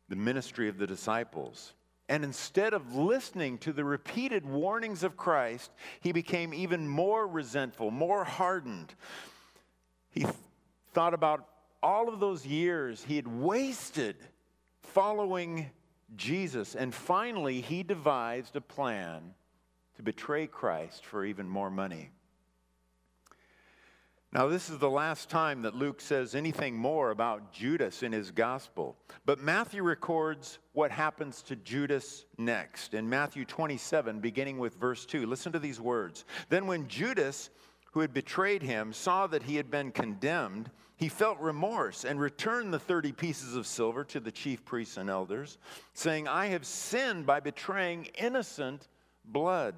the 0.09 0.15
ministry 0.15 0.69
of 0.69 0.77
the 0.77 0.87
disciples. 0.87 1.73
And 2.07 2.23
instead 2.23 2.73
of 2.73 2.95
listening 2.95 3.57
to 3.59 3.73
the 3.73 3.83
repeated 3.83 4.45
warnings 4.45 5.03
of 5.03 5.17
Christ, 5.17 5.71
he 6.01 6.11
became 6.11 6.53
even 6.53 6.87
more 6.87 7.27
resentful, 7.27 7.89
more 7.89 8.23
hardened. 8.23 8.93
He 10.11 10.21
th- 10.21 10.35
thought 10.93 11.15
about 11.15 11.47
all 11.81 12.07
of 12.07 12.19
those 12.19 12.45
years 12.45 13.03
he 13.03 13.15
had 13.15 13.27
wasted 13.27 14.17
following 14.81 15.71
Jesus. 16.15 16.75
And 16.75 16.93
finally, 16.93 17.61
he 17.61 17.81
devised 17.81 18.55
a 18.55 18.61
plan 18.61 19.33
to 19.95 20.03
betray 20.03 20.45
Christ 20.45 21.05
for 21.05 21.25
even 21.25 21.49
more 21.49 21.71
money. 21.71 22.11
Now, 24.35 24.47
this 24.47 24.69
is 24.69 24.79
the 24.79 24.89
last 24.89 25.29
time 25.29 25.61
that 25.61 25.77
Luke 25.77 26.01
says 26.01 26.35
anything 26.35 26.75
more 26.75 27.11
about 27.11 27.53
Judas 27.53 28.03
in 28.03 28.11
his 28.11 28.31
gospel. 28.31 28.97
But 29.25 29.39
Matthew 29.39 29.81
records 29.81 30.59
what 30.73 30.91
happens 30.91 31.41
to 31.43 31.55
Judas 31.55 32.25
next. 32.37 32.93
In 32.93 33.07
Matthew 33.07 33.45
27, 33.45 34.19
beginning 34.19 34.57
with 34.57 34.75
verse 34.75 35.05
2, 35.05 35.25
listen 35.25 35.53
to 35.53 35.59
these 35.59 35.79
words. 35.79 36.25
Then, 36.49 36.67
when 36.67 36.89
Judas, 36.89 37.49
who 37.93 38.01
had 38.01 38.13
betrayed 38.13 38.61
him, 38.61 38.91
saw 38.91 39.25
that 39.27 39.43
he 39.43 39.55
had 39.55 39.71
been 39.71 39.93
condemned, 39.93 40.69
he 40.97 41.07
felt 41.07 41.39
remorse 41.39 42.03
and 42.03 42.19
returned 42.19 42.73
the 42.73 42.79
30 42.79 43.13
pieces 43.13 43.55
of 43.55 43.65
silver 43.65 44.03
to 44.03 44.19
the 44.19 44.33
chief 44.33 44.65
priests 44.65 44.97
and 44.97 45.09
elders, 45.09 45.57
saying, 45.93 46.27
I 46.27 46.47
have 46.47 46.65
sinned 46.65 47.25
by 47.25 47.39
betraying 47.39 48.09
innocent 48.17 48.89
blood. 49.23 49.75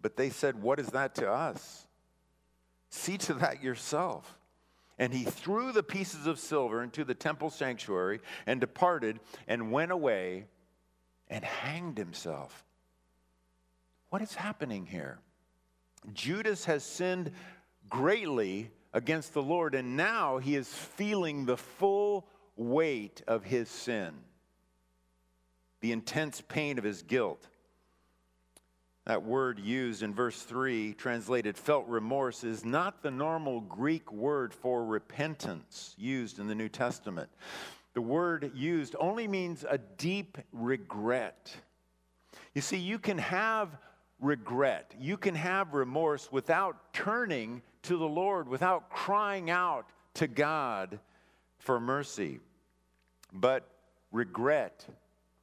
But 0.00 0.16
they 0.16 0.30
said, 0.30 0.62
What 0.62 0.80
is 0.80 0.88
that 0.88 1.14
to 1.16 1.30
us? 1.30 1.86
See 2.90 3.16
to 3.18 3.34
that 3.34 3.62
yourself. 3.62 4.36
And 4.98 5.14
he 5.14 5.24
threw 5.24 5.72
the 5.72 5.82
pieces 5.82 6.26
of 6.26 6.38
silver 6.38 6.82
into 6.82 7.04
the 7.04 7.14
temple 7.14 7.48
sanctuary 7.48 8.20
and 8.46 8.60
departed 8.60 9.18
and 9.48 9.72
went 9.72 9.92
away 9.92 10.46
and 11.28 11.44
hanged 11.44 11.96
himself. 11.96 12.64
What 14.10 14.20
is 14.20 14.34
happening 14.34 14.84
here? 14.84 15.20
Judas 16.12 16.64
has 16.64 16.82
sinned 16.82 17.30
greatly 17.88 18.70
against 18.92 19.34
the 19.34 19.42
Lord, 19.42 19.74
and 19.74 19.96
now 19.96 20.38
he 20.38 20.56
is 20.56 20.68
feeling 20.68 21.46
the 21.46 21.56
full 21.56 22.26
weight 22.56 23.22
of 23.26 23.44
his 23.44 23.68
sin, 23.68 24.12
the 25.80 25.92
intense 25.92 26.42
pain 26.46 26.76
of 26.76 26.84
his 26.84 27.02
guilt. 27.02 27.46
That 29.10 29.24
word 29.24 29.58
used 29.58 30.04
in 30.04 30.14
verse 30.14 30.40
3, 30.40 30.94
translated 30.94 31.58
felt 31.58 31.84
remorse, 31.88 32.44
is 32.44 32.64
not 32.64 33.02
the 33.02 33.10
normal 33.10 33.60
Greek 33.60 34.12
word 34.12 34.54
for 34.54 34.84
repentance 34.84 35.96
used 35.98 36.38
in 36.38 36.46
the 36.46 36.54
New 36.54 36.68
Testament. 36.68 37.28
The 37.94 38.02
word 38.02 38.52
used 38.54 38.94
only 39.00 39.26
means 39.26 39.64
a 39.68 39.78
deep 39.78 40.38
regret. 40.52 41.52
You 42.54 42.62
see, 42.62 42.76
you 42.76 43.00
can 43.00 43.18
have 43.18 43.76
regret, 44.20 44.94
you 44.96 45.16
can 45.16 45.34
have 45.34 45.74
remorse 45.74 46.30
without 46.30 46.94
turning 46.94 47.62
to 47.82 47.96
the 47.96 48.08
Lord, 48.08 48.46
without 48.46 48.90
crying 48.90 49.50
out 49.50 49.86
to 50.14 50.28
God 50.28 51.00
for 51.58 51.80
mercy. 51.80 52.38
But 53.32 53.68
regret 54.12 54.86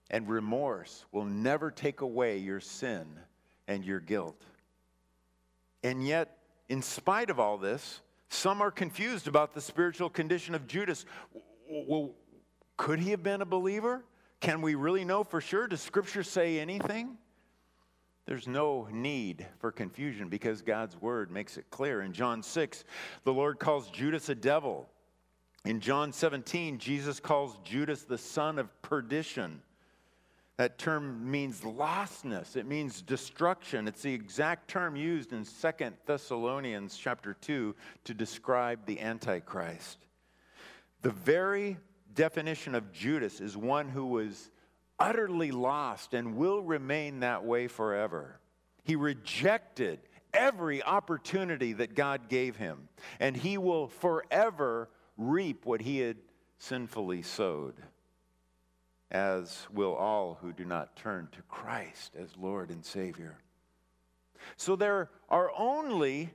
and 0.10 0.30
remorse 0.30 1.04
will 1.12 1.26
never 1.26 1.70
take 1.70 2.00
away 2.00 2.38
your 2.38 2.62
sin 2.62 3.06
and 3.68 3.84
your 3.84 4.00
guilt. 4.00 4.42
And 5.84 6.06
yet, 6.06 6.38
in 6.70 6.82
spite 6.82 7.30
of 7.30 7.40
all 7.40 7.58
this, 7.58 8.02
some 8.30 8.62
are 8.62 8.72
confused 8.72 9.28
about 9.28 9.54
the 9.54 9.62
spiritual 9.62 10.10
condition 10.10 10.56
of 10.56 10.68
Judas. 10.68 11.06
Well, 11.70 12.12
could 12.76 13.00
he 13.00 13.12
have 13.12 13.24
been 13.24 13.42
a 13.42 13.46
believer? 13.46 14.04
Can 14.40 14.62
we 14.62 14.76
really 14.76 15.06
know 15.06 15.24
for 15.24 15.42
sure? 15.42 15.68
Does 15.68 15.82
Scripture 15.82 16.24
say 16.24 16.60
anything? 16.60 17.18
There's 18.26 18.48
no 18.48 18.88
need 18.92 19.48
for 19.60 19.72
confusion 19.72 20.28
because 20.28 20.62
God's 20.62 21.00
word 21.02 21.32
makes 21.32 21.58
it 21.58 21.70
clear. 21.70 22.02
In 22.02 22.12
John 22.12 22.44
6, 22.44 22.84
the 23.24 23.34
Lord 23.34 23.58
calls 23.58 23.90
Judas 23.90 24.28
a 24.28 24.36
devil. 24.36 24.90
In 25.64 25.80
John 25.80 26.12
17, 26.12 26.78
Jesus 26.78 27.22
calls 27.22 27.58
Judas 27.64 28.04
the 28.04 28.18
son 28.18 28.60
of 28.60 28.82
perdition. 28.82 29.62
That 30.58 30.80
term 30.80 31.30
means 31.30 31.62
lostness. 31.62 32.56
It 32.56 32.66
means 32.66 33.04
destruction. 33.04 33.88
It's 33.88 34.02
the 34.02 34.14
exact 34.14 34.68
term 34.68 34.96
used 34.96 35.32
in 35.32 35.46
Second 35.46 35.96
Thessalonians 36.08 36.98
chapter 36.98 37.36
2 37.36 37.76
to 38.06 38.14
describe 38.14 38.86
the 38.86 39.00
Antichrist. 39.00 40.00
The 41.04 41.12
very 41.12 41.78
definition 42.16 42.74
of 42.74 42.92
Judas 42.92 43.40
is 43.40 43.56
one 43.56 43.88
who 43.88 44.08
was 44.08 44.50
utterly 45.00 45.52
lost 45.52 46.16
and 46.16 46.36
will 46.36 46.64
remain 46.64 47.20
that 47.20 47.46
way 47.46 47.68
forever. 47.68 48.40
He 48.84 48.96
rejected 48.96 50.00
every 50.34 50.82
opportunity 50.82 51.74
that 51.74 51.94
God 51.94 52.30
gave 52.30 52.56
him, 52.56 52.90
and 53.20 53.38
he 53.38 53.60
will 53.60 53.88
forever 53.88 54.90
reap 55.18 55.68
what 55.68 55.82
he 55.82 56.00
had 56.00 56.18
sinfully 56.58 57.22
sowed 57.22 57.76
as 59.12 59.68
will 59.72 59.96
all 59.96 60.38
who 60.42 60.52
do 60.52 60.66
not 60.66 60.96
turn 60.96 61.28
to 61.32 61.42
Christ 61.44 62.16
as 62.18 62.36
Lord 62.38 62.70
and 62.70 62.84
Savior. 62.84 63.38
So 64.56 64.76
there 64.76 65.10
are 65.30 65.52
only 65.58 66.30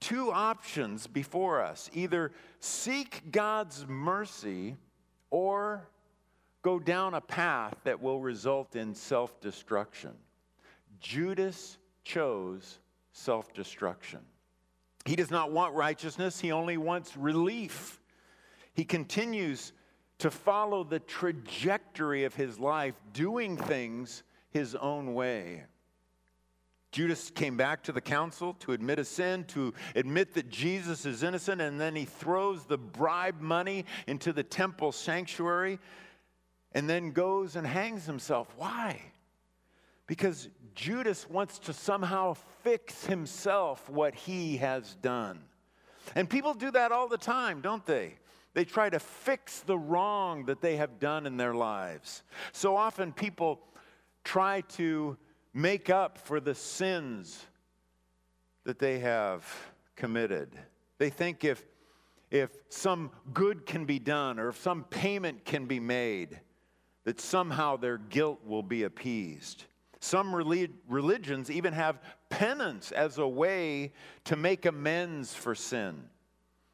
two 0.00 0.32
options 0.32 1.06
before 1.06 1.60
us 1.62 1.90
either 1.92 2.32
seek 2.60 3.30
God's 3.30 3.86
mercy 3.86 4.76
or 5.30 5.88
go 6.62 6.78
down 6.78 7.14
a 7.14 7.20
path 7.20 7.74
that 7.84 8.00
will 8.00 8.20
result 8.20 8.76
in 8.76 8.94
self 8.94 9.40
destruction. 9.40 10.12
Judas 11.00 11.78
chose 12.04 12.78
self 13.12 13.52
destruction. 13.52 14.20
He 15.04 15.16
does 15.16 15.30
not 15.30 15.50
want 15.50 15.74
righteousness, 15.74 16.40
he 16.40 16.52
only 16.52 16.76
wants 16.76 17.16
relief. 17.16 18.00
He 18.74 18.84
continues 18.84 19.72
to 20.22 20.30
follow 20.30 20.84
the 20.84 21.00
trajectory 21.00 22.22
of 22.22 22.32
his 22.36 22.60
life, 22.60 22.94
doing 23.12 23.56
things 23.56 24.22
his 24.50 24.76
own 24.76 25.14
way. 25.14 25.64
Judas 26.92 27.28
came 27.28 27.56
back 27.56 27.82
to 27.82 27.90
the 27.90 28.00
council 28.00 28.54
to 28.60 28.70
admit 28.70 29.00
a 29.00 29.04
sin, 29.04 29.42
to 29.46 29.74
admit 29.96 30.34
that 30.34 30.48
Jesus 30.48 31.06
is 31.06 31.24
innocent, 31.24 31.60
and 31.60 31.80
then 31.80 31.96
he 31.96 32.04
throws 32.04 32.66
the 32.66 32.78
bribe 32.78 33.40
money 33.40 33.84
into 34.06 34.32
the 34.32 34.44
temple 34.44 34.92
sanctuary 34.92 35.80
and 36.70 36.88
then 36.88 37.10
goes 37.10 37.56
and 37.56 37.66
hangs 37.66 38.06
himself. 38.06 38.46
Why? 38.56 39.02
Because 40.06 40.48
Judas 40.76 41.28
wants 41.28 41.58
to 41.60 41.72
somehow 41.72 42.36
fix 42.62 43.06
himself 43.06 43.90
what 43.90 44.14
he 44.14 44.58
has 44.58 44.94
done. 45.02 45.40
And 46.14 46.30
people 46.30 46.54
do 46.54 46.70
that 46.70 46.92
all 46.92 47.08
the 47.08 47.18
time, 47.18 47.60
don't 47.60 47.84
they? 47.84 48.14
They 48.54 48.64
try 48.64 48.90
to 48.90 48.98
fix 48.98 49.60
the 49.60 49.78
wrong 49.78 50.44
that 50.46 50.60
they 50.60 50.76
have 50.76 50.98
done 50.98 51.26
in 51.26 51.36
their 51.36 51.54
lives. 51.54 52.22
So 52.52 52.76
often 52.76 53.12
people 53.12 53.60
try 54.24 54.60
to 54.76 55.16
make 55.54 55.90
up 55.90 56.18
for 56.18 56.40
the 56.40 56.54
sins 56.54 57.46
that 58.64 58.78
they 58.78 58.98
have 58.98 59.44
committed. 59.96 60.50
They 60.98 61.10
think 61.10 61.44
if, 61.44 61.64
if 62.30 62.50
some 62.68 63.10
good 63.32 63.66
can 63.66 63.84
be 63.84 63.98
done 63.98 64.38
or 64.38 64.48
if 64.48 64.60
some 64.60 64.84
payment 64.84 65.44
can 65.44 65.66
be 65.66 65.80
made, 65.80 66.40
that 67.04 67.20
somehow 67.20 67.76
their 67.76 67.98
guilt 67.98 68.40
will 68.44 68.62
be 68.62 68.84
appeased. 68.84 69.64
Some 70.00 70.34
religions 70.34 71.50
even 71.50 71.72
have 71.72 72.00
penance 72.28 72.92
as 72.92 73.18
a 73.18 73.26
way 73.26 73.92
to 74.24 74.36
make 74.36 74.66
amends 74.66 75.34
for 75.34 75.54
sin. 75.54 76.04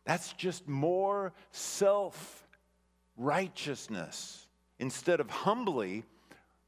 That's 0.09 0.33
just 0.33 0.66
more 0.66 1.35
self 1.51 2.47
righteousness 3.18 4.47
instead 4.79 5.21
of 5.21 5.29
humbly 5.29 6.03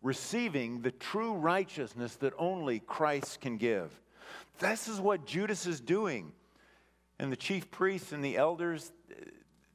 receiving 0.02 0.82
the 0.82 0.90
true 0.90 1.32
righteousness 1.32 2.16
that 2.16 2.34
only 2.38 2.80
Christ 2.80 3.40
can 3.40 3.56
give. 3.56 3.98
This 4.58 4.88
is 4.88 5.00
what 5.00 5.24
Judas 5.24 5.64
is 5.64 5.80
doing. 5.80 6.32
And 7.18 7.32
the 7.32 7.36
chief 7.36 7.70
priests 7.70 8.12
and 8.12 8.22
the 8.22 8.36
elders, 8.36 8.92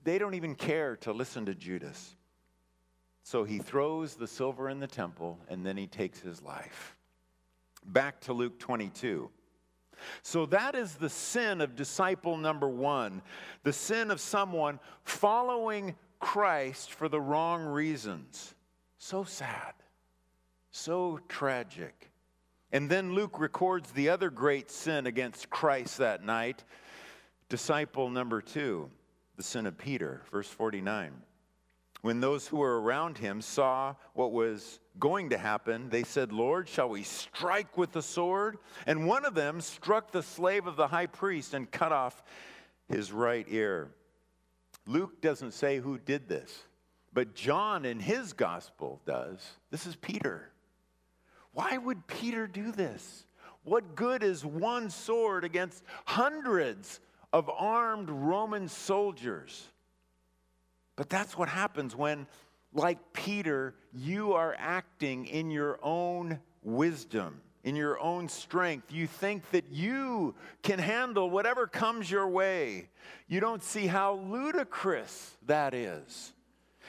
they 0.04 0.20
don't 0.20 0.36
even 0.36 0.54
care 0.54 0.98
to 0.98 1.12
listen 1.12 1.48
to 1.48 1.56
Judas. 1.56 2.16
So 3.24 3.46
he 3.46 3.58
throws 3.58 4.14
the 4.14 4.28
silver 4.28 4.70
in 4.70 4.80
the 4.80 4.86
temple 4.86 5.40
and 5.50 5.66
then 5.66 5.76
he 5.76 5.88
takes 5.88 6.20
his 6.20 6.40
life. 6.44 6.96
Back 7.84 8.22
to 8.22 8.34
Luke 8.34 8.60
22. 8.60 9.32
So 10.22 10.46
that 10.48 10.76
is 10.76 10.96
the 10.96 11.10
sin 11.10 11.62
of 11.62 11.76
disciple 11.76 12.38
number 12.38 12.68
one 12.70 13.22
the 13.64 13.74
sin 13.74 14.12
of 14.12 14.20
someone 14.20 14.80
following 15.04 15.96
Christ 16.20 16.92
for 16.92 17.10
the 17.10 17.22
wrong 17.22 17.64
reasons. 17.64 18.56
So 18.98 19.24
sad, 19.24 19.74
so 20.72 21.20
tragic. 21.28 22.12
And 22.72 22.90
then 22.90 23.14
Luke 23.14 23.40
records 23.40 23.92
the 23.92 24.10
other 24.10 24.30
great 24.30 24.70
sin 24.72 25.08
against 25.08 25.50
Christ 25.50 25.98
that 26.00 26.24
night 26.24 26.64
disciple 27.50 28.10
number 28.10 28.42
two, 28.42 28.90
the 29.38 29.44
sin 29.44 29.66
of 29.66 29.78
Peter, 29.78 30.24
verse 30.32 30.48
49. 30.48 31.14
When 32.02 32.20
those 32.20 32.48
who 32.48 32.58
were 32.58 32.82
around 32.82 33.18
him 33.18 33.42
saw 33.42 33.96
what 34.14 34.32
was 34.32 34.80
going 35.00 35.30
to 35.30 35.38
happen, 35.38 35.90
they 35.90 36.04
said, 36.04 36.32
Lord, 36.32 36.70
shall 36.70 36.90
we 36.90 37.04
strike 37.04 37.78
with 37.78 37.92
the 37.92 38.02
sword? 38.02 38.58
And 38.86 39.08
one 39.08 39.26
of 39.26 39.36
them 39.36 39.62
struck 39.62 40.12
the 40.12 40.24
slave 40.24 40.68
of 40.68 40.76
the 40.76 40.88
high 40.88 41.08
priest 41.08 41.54
and 41.54 41.70
cut 41.70 41.92
off 41.92 42.24
his 42.88 43.12
right 43.12 43.46
ear. 43.50 43.92
Luke 44.88 45.22
doesn't 45.22 45.52
say 45.52 45.80
who 45.80 45.98
did 45.98 46.28
this, 46.30 46.64
but 47.14 47.36
John 47.36 47.86
in 47.86 48.00
his 48.00 48.34
gospel 48.34 49.02
does. 49.06 49.40
This 49.72 49.86
is 49.86 49.96
Peter. 49.96 50.52
Why 51.54 51.78
would 51.78 52.06
Peter 52.08 52.48
do 52.48 52.72
this? 52.72 53.26
What 53.64 53.96
good 53.96 54.22
is 54.22 54.46
one 54.46 54.90
sword 54.90 55.44
against 55.44 55.84
hundreds 56.06 57.00
of 57.34 57.50
armed 57.50 58.10
Roman 58.10 58.68
soldiers? 58.68 59.66
But 60.96 61.10
that's 61.10 61.38
what 61.38 61.50
happens 61.50 61.96
when, 61.96 62.28
like 62.76 63.00
Peter, 63.14 63.74
you 63.94 64.34
are 64.34 64.56
acting 64.60 65.26
in 65.26 65.50
your 65.50 65.80
own 65.82 66.40
wisdom, 66.62 67.42
in 67.64 67.76
your 67.76 68.00
own 68.00 68.28
strength. 68.28 68.92
You 68.92 69.08
think 69.08 69.50
that 69.52 69.72
you 69.72 70.36
can 70.62 70.78
handle 70.78 71.30
whatever 71.30 71.68
comes 71.68 72.12
your 72.12 72.28
way. 72.28 72.90
You 73.28 73.40
don't 73.40 73.64
see 73.64 73.88
how 73.88 74.16
ludicrous 74.16 75.38
that 75.48 75.74
is. 75.74 76.34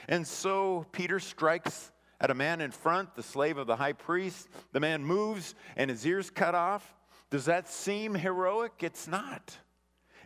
And 0.09 0.27
so 0.27 0.85
Peter 0.91 1.19
strikes 1.19 1.91
at 2.19 2.31
a 2.31 2.35
man 2.35 2.61
in 2.61 2.71
front, 2.71 3.15
the 3.15 3.23
slave 3.23 3.57
of 3.57 3.67
the 3.67 3.75
high 3.75 3.93
priest. 3.93 4.47
The 4.73 4.79
man 4.79 5.03
moves 5.03 5.55
and 5.75 5.89
his 5.89 6.05
ears 6.05 6.29
cut 6.29 6.53
off. 6.53 6.95
Does 7.29 7.45
that 7.45 7.69
seem 7.69 8.13
heroic? 8.13 8.73
It's 8.81 9.07
not. 9.07 9.57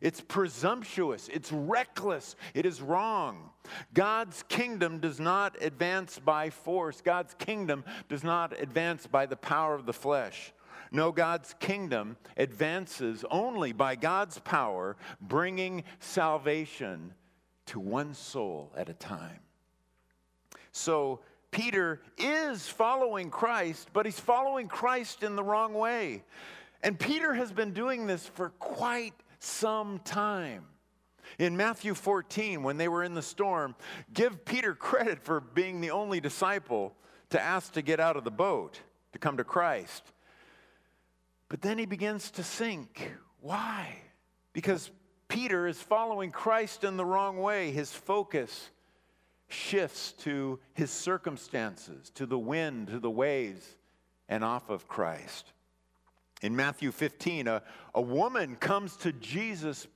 It's 0.01 0.19
presumptuous. 0.19 1.29
It's 1.31 1.51
reckless. 1.51 2.35
It 2.55 2.65
is 2.65 2.81
wrong. 2.81 3.51
God's 3.93 4.43
kingdom 4.49 4.99
does 4.99 5.19
not 5.19 5.55
advance 5.61 6.19
by 6.19 6.49
force. 6.49 7.01
God's 7.01 7.35
kingdom 7.35 7.85
does 8.09 8.23
not 8.23 8.59
advance 8.59 9.05
by 9.05 9.27
the 9.27 9.35
power 9.35 9.75
of 9.75 9.85
the 9.85 9.93
flesh. 9.93 10.53
No, 10.91 11.11
God's 11.11 11.55
kingdom 11.59 12.17
advances 12.35 13.23
only 13.31 13.71
by 13.71 13.95
God's 13.95 14.39
power, 14.39 14.97
bringing 15.21 15.83
salvation 15.99 17.13
to 17.67 17.79
one 17.79 18.13
soul 18.13 18.73
at 18.75 18.89
a 18.89 18.93
time. 18.93 19.39
So, 20.73 21.21
Peter 21.51 22.01
is 22.17 22.67
following 22.67 23.29
Christ, 23.29 23.89
but 23.93 24.05
he's 24.05 24.19
following 24.19 24.67
Christ 24.67 25.21
in 25.21 25.35
the 25.35 25.43
wrong 25.43 25.73
way. 25.73 26.23
And 26.81 26.97
Peter 26.97 27.33
has 27.33 27.51
been 27.51 27.73
doing 27.73 28.07
this 28.07 28.25
for 28.25 28.49
quite 28.51 29.13
some 29.41 29.99
time. 29.99 30.63
In 31.39 31.57
Matthew 31.57 31.93
14, 31.93 32.61
when 32.63 32.77
they 32.77 32.87
were 32.87 33.03
in 33.03 33.13
the 33.13 33.21
storm, 33.21 33.75
give 34.13 34.45
Peter 34.45 34.75
credit 34.75 35.19
for 35.19 35.39
being 35.39 35.81
the 35.81 35.91
only 35.91 36.19
disciple 36.19 36.93
to 37.29 37.41
ask 37.41 37.73
to 37.73 37.81
get 37.81 37.99
out 37.99 38.17
of 38.17 38.23
the 38.23 38.31
boat 38.31 38.79
to 39.13 39.19
come 39.19 39.37
to 39.37 39.43
Christ. 39.43 40.03
But 41.49 41.61
then 41.61 41.77
he 41.77 41.85
begins 41.85 42.31
to 42.31 42.43
sink. 42.43 43.11
Why? 43.39 43.97
Because 44.53 44.91
Peter 45.27 45.67
is 45.67 45.81
following 45.81 46.31
Christ 46.31 46.83
in 46.83 46.97
the 46.97 47.05
wrong 47.05 47.37
way. 47.37 47.71
His 47.71 47.91
focus 47.91 48.69
shifts 49.47 50.13
to 50.13 50.59
his 50.73 50.91
circumstances, 50.91 52.09
to 52.11 52.25
the 52.25 52.39
wind, 52.39 52.87
to 52.87 52.99
the 52.99 53.09
waves, 53.09 53.77
and 54.29 54.43
off 54.43 54.69
of 54.69 54.87
Christ. 54.87 55.51
In 56.41 56.55
Matthew 56.55 56.91
15, 56.91 57.47
a, 57.47 57.61
a 57.93 58.01
woman 58.01 58.55
comes 58.55 58.95
to 58.97 59.11
Jesus, 59.13 59.87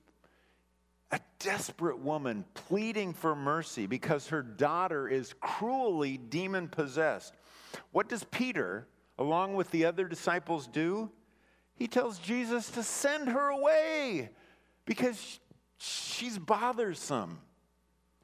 a 1.10 1.20
desperate 1.40 1.98
woman 1.98 2.44
pleading 2.54 3.14
for 3.14 3.34
mercy 3.34 3.86
because 3.86 4.28
her 4.28 4.42
daughter 4.42 5.08
is 5.08 5.34
cruelly 5.40 6.16
demon 6.16 6.68
possessed. 6.68 7.34
What 7.90 8.08
does 8.08 8.24
Peter, 8.24 8.86
along 9.18 9.54
with 9.54 9.70
the 9.72 9.84
other 9.84 10.06
disciples, 10.06 10.68
do? 10.68 11.10
He 11.74 11.88
tells 11.88 12.18
Jesus 12.18 12.70
to 12.70 12.82
send 12.82 13.28
her 13.28 13.48
away 13.48 14.30
because 14.84 15.40
she's 15.78 16.38
bothersome. 16.38 17.38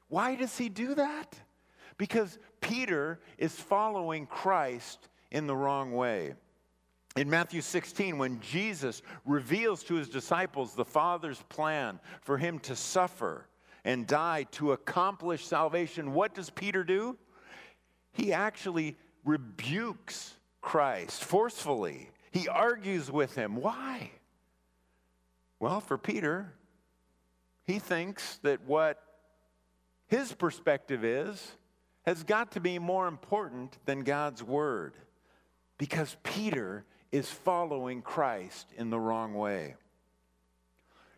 Why 0.07 0.35
does 0.35 0.57
he 0.57 0.69
do 0.69 0.95
that? 0.95 1.39
Because 1.97 2.39
Peter 2.61 3.19
is 3.37 3.53
following 3.53 4.25
Christ 4.27 5.09
in 5.29 5.45
the 5.45 5.55
wrong 5.55 5.91
way. 5.91 6.35
In 7.15 7.29
Matthew 7.29 7.61
16, 7.61 8.17
when 8.17 8.39
Jesus 8.39 9.03
reveals 9.23 9.83
to 9.83 9.95
his 9.95 10.09
disciples 10.09 10.73
the 10.73 10.85
Father's 10.85 11.41
plan 11.43 11.99
for 12.21 12.37
him 12.37 12.57
to 12.59 12.75
suffer 12.75 13.47
and 13.85 14.07
die 14.07 14.47
to 14.51 14.71
accomplish 14.71 15.45
salvation, 15.45 16.13
what 16.13 16.33
does 16.33 16.49
Peter 16.49 16.83
do? 16.83 17.15
He 18.13 18.33
actually 18.33 18.95
rebukes 19.25 20.33
Christ 20.61 21.23
forcefully. 21.23 22.09
He 22.31 22.47
argues 22.47 23.11
with 23.11 23.35
him. 23.35 23.57
Why? 23.57 24.09
Well, 25.59 25.81
for 25.81 25.99
Peter, 25.99 26.51
he 27.63 27.77
thinks 27.77 28.37
that 28.41 28.65
what 28.65 29.01
his 30.07 30.33
perspective 30.33 31.05
is 31.05 31.51
has 32.07 32.23
got 32.23 32.53
to 32.53 32.59
be 32.59 32.79
more 32.79 33.07
important 33.07 33.77
than 33.85 33.99
God's 33.99 34.41
word 34.41 34.95
because 35.77 36.17
Peter 36.23 36.85
is 37.13 37.29
following 37.29 38.01
Christ 38.01 38.67
in 38.75 38.89
the 38.89 38.99
wrong 38.99 39.35
way. 39.35 39.75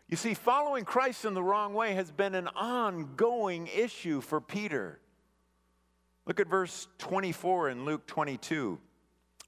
You 0.08 0.18
see, 0.18 0.34
following 0.34 0.84
Christ 0.84 1.24
in 1.24 1.32
the 1.32 1.42
wrong 1.42 1.72
way 1.72 1.94
has 1.94 2.12
been 2.12 2.34
an 2.34 2.48
ongoing 2.48 3.66
issue 3.66 4.20
for 4.20 4.40
Peter. 4.40 5.00
Look 6.26 6.38
at 6.38 6.48
verse 6.48 6.86
24 6.98 7.70
in 7.70 7.86
Luke 7.86 8.06
22. 8.06 8.78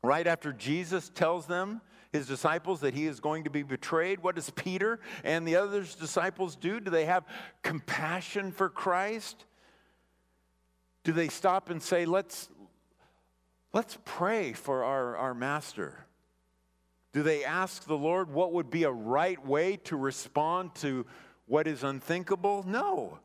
Right 0.03 0.27
after 0.27 0.55
Jesus 0.55 1.11
tells 1.11 1.47
them, 1.47 1.83
his 2.13 2.27
disciples, 2.27 2.81
that 2.81 2.95
he 2.95 3.07
is 3.07 3.21
going 3.21 3.45
to 3.45 3.51
be 3.51 3.63
betrayed, 3.63 4.23
what 4.23 4.35
does 4.35 4.49
Peter 4.49 5.01
and 5.25 5.47
the 5.47 5.57
other 5.57 5.81
disciples 5.83 6.57
do? 6.57 6.81
Do 6.81 6.91
they 6.91 7.05
have 7.05 7.25
compassion 7.63 8.53
for 8.53 8.71
Christ? 8.71 9.45
Do 11.05 11.13
they 11.13 11.29
stop 11.29 11.69
and 11.69 11.83
say, 11.83 12.07
let's, 12.07 12.49
let's 13.75 13.99
pray 14.07 14.55
for 14.55 14.83
our, 14.83 15.15
our 15.19 15.35
master? 15.35 16.07
Do 17.13 17.23
they 17.23 17.45
ask 17.45 17.85
the 17.85 17.97
Lord 17.97 18.31
what 18.31 18.53
would 18.53 18.71
be 18.71 18.85
a 18.85 18.91
right 18.91 19.45
way 19.45 19.77
to 19.85 19.97
respond 19.97 20.75
to 20.77 21.07
what 21.47 21.67
is 21.67 21.83
unthinkable? 21.83 22.65
No. 22.67 23.19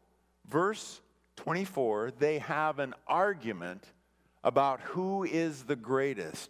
Verse 0.48 1.02
24, 1.36 2.12
they 2.17 2.39
have 2.39 2.80
an 2.80 2.93
argument 3.08 3.86
about 4.43 4.80
who 4.82 5.24
is 5.24 5.63
the 5.63 5.76
greatest. 5.76 6.50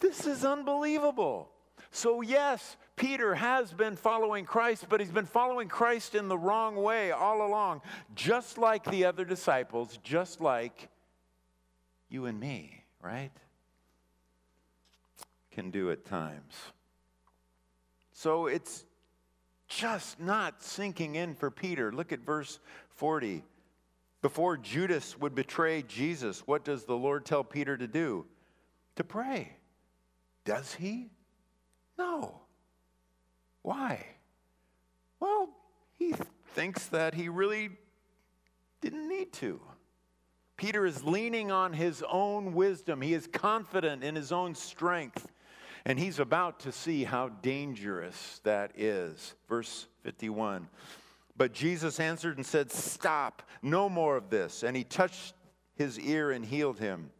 This 0.00 0.26
is 0.26 0.44
unbelievable. 0.44 1.50
So, 1.90 2.22
yes, 2.22 2.76
Peter 2.96 3.34
has 3.34 3.72
been 3.72 3.96
following 3.96 4.44
Christ, 4.44 4.86
but 4.88 5.00
he's 5.00 5.10
been 5.10 5.26
following 5.26 5.68
Christ 5.68 6.14
in 6.14 6.28
the 6.28 6.38
wrong 6.38 6.76
way 6.76 7.10
all 7.10 7.46
along, 7.46 7.82
just 8.14 8.56
like 8.56 8.84
the 8.84 9.04
other 9.04 9.24
disciples, 9.24 9.98
just 10.02 10.40
like 10.40 10.88
you 12.08 12.26
and 12.26 12.38
me, 12.38 12.84
right? 13.02 13.30
Can 15.52 15.70
do 15.70 15.90
at 15.90 16.04
times. 16.04 16.54
So 18.12 18.46
it's 18.46 18.84
just 19.68 20.20
not 20.20 20.62
sinking 20.62 21.14
in 21.14 21.34
for 21.34 21.50
Peter. 21.50 21.92
Look 21.92 22.12
at 22.12 22.20
verse 22.20 22.58
40. 22.90 23.42
Before 24.20 24.56
Judas 24.56 25.18
would 25.18 25.34
betray 25.34 25.82
Jesus, 25.82 26.46
what 26.46 26.64
does 26.64 26.84
the 26.84 26.96
Lord 26.96 27.24
tell 27.24 27.42
Peter 27.42 27.76
to 27.76 27.86
do? 27.86 28.26
To 28.96 29.04
pray. 29.04 29.56
Does 30.44 30.74
he? 30.74 31.10
No. 31.98 32.40
Why? 33.62 34.04
Well, 35.18 35.48
he 35.98 36.14
thinks 36.54 36.86
that 36.86 37.14
he 37.14 37.28
really 37.28 37.70
didn't 38.80 39.08
need 39.08 39.32
to. 39.34 39.60
Peter 40.56 40.86
is 40.86 41.02
leaning 41.02 41.50
on 41.50 41.72
his 41.72 42.04
own 42.08 42.54
wisdom. 42.54 43.00
He 43.00 43.14
is 43.14 43.26
confident 43.26 44.04
in 44.04 44.14
his 44.14 44.30
own 44.30 44.54
strength. 44.54 45.26
And 45.84 45.98
he's 45.98 46.18
about 46.18 46.60
to 46.60 46.72
see 46.72 47.04
how 47.04 47.28
dangerous 47.28 48.40
that 48.44 48.72
is. 48.76 49.34
Verse 49.48 49.86
51. 50.02 50.68
But 51.36 51.52
Jesus 51.52 51.98
answered 51.98 52.36
and 52.36 52.46
said, 52.46 52.70
Stop, 52.70 53.42
no 53.62 53.88
more 53.88 54.16
of 54.16 54.30
this. 54.30 54.62
And 54.62 54.76
he 54.76 54.84
touched 54.84 55.34
his 55.74 55.98
ear 55.98 56.30
and 56.30 56.44
healed 56.44 56.78
him. 56.78 57.10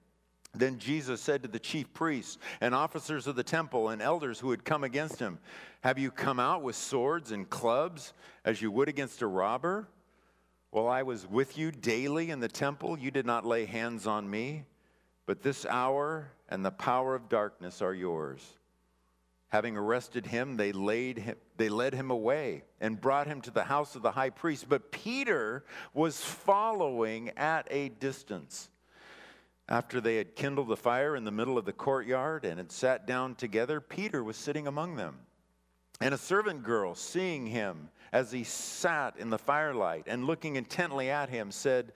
Then 0.55 0.79
Jesus 0.79 1.20
said 1.20 1.42
to 1.42 1.48
the 1.48 1.59
chief 1.59 1.92
priests 1.94 2.37
and 2.61 2.75
officers 2.75 3.27
of 3.27 3.37
the 3.37 3.42
temple 3.42 3.88
and 3.88 4.03
elders 4.03 4.38
who 4.38 4.51
had 4.51 4.64
come 4.64 4.85
against 4.85 5.18
him, 5.18 5.38
Have 5.81 5.98
you 5.98 6.11
come 6.11 6.38
out 6.38 6.62
with 6.62 6.77
swords 6.77 7.33
and 7.33 7.48
clubs 7.48 8.12
as 8.44 8.61
you 8.61 8.70
would 8.70 8.88
against 8.88 9.22
a 9.22 9.27
robber? 9.27 9.88
While 10.70 10.88
I 10.88 11.03
was 11.03 11.27
with 11.27 11.57
you 11.57 11.70
daily 11.70 12.31
in 12.31 12.40
the 12.40 12.48
temple, 12.48 12.98
you 12.98 13.11
did 13.11 13.27
not 13.27 13.46
lay 13.46 13.64
hands 13.64 14.07
on 14.07 14.29
me. 14.29 14.64
But 15.26 15.42
this 15.42 15.64
hour 15.66 16.32
and 16.48 16.64
the 16.64 16.70
power 16.70 17.14
of 17.14 17.28
darkness 17.28 17.80
are 17.80 17.94
yours. 17.94 18.58
Having 19.48 19.76
arrested 19.76 20.26
him, 20.26 20.56
they, 20.56 20.72
laid 20.72 21.18
him, 21.18 21.37
they 21.58 21.68
led 21.68 21.92
him 21.92 22.11
away 22.11 22.64
and 22.80 23.00
brought 23.00 23.26
him 23.26 23.42
to 23.42 23.50
the 23.50 23.64
house 23.64 23.94
of 23.94 24.02
the 24.02 24.12
high 24.12 24.30
priest. 24.30 24.68
But 24.68 24.90
Peter 24.90 25.64
was 25.92 26.22
following 26.22 27.30
at 27.37 27.68
a 27.70 27.90
distance. 27.90 28.70
After 29.68 30.00
they 30.00 30.16
had 30.16 30.35
kindled 30.37 30.68
the 30.68 30.76
fire 30.76 31.14
in 31.14 31.24
the 31.24 31.30
middle 31.30 31.58
of 31.58 31.66
the 31.66 31.72
courtyard 31.72 32.44
and 32.44 32.58
had 32.58 32.72
sat 32.72 33.06
down 33.06 33.35
together, 33.35 33.80
Peter 33.80 34.24
was 34.24 34.37
sitting 34.37 34.66
among 34.66 34.96
them. 34.96 35.18
And 36.00 36.14
a 36.14 36.18
servant 36.18 36.62
girl, 36.64 36.94
seeing 36.94 37.46
him 37.46 37.90
as 38.12 38.32
he 38.32 38.44
sat 38.44 39.16
in 39.18 39.30
the 39.30 39.38
firelight 39.38 40.04
and 40.06 40.24
looking 40.24 40.56
intently 40.56 41.11
at 41.11 41.28
him, 41.28 41.50
said, 41.50 41.92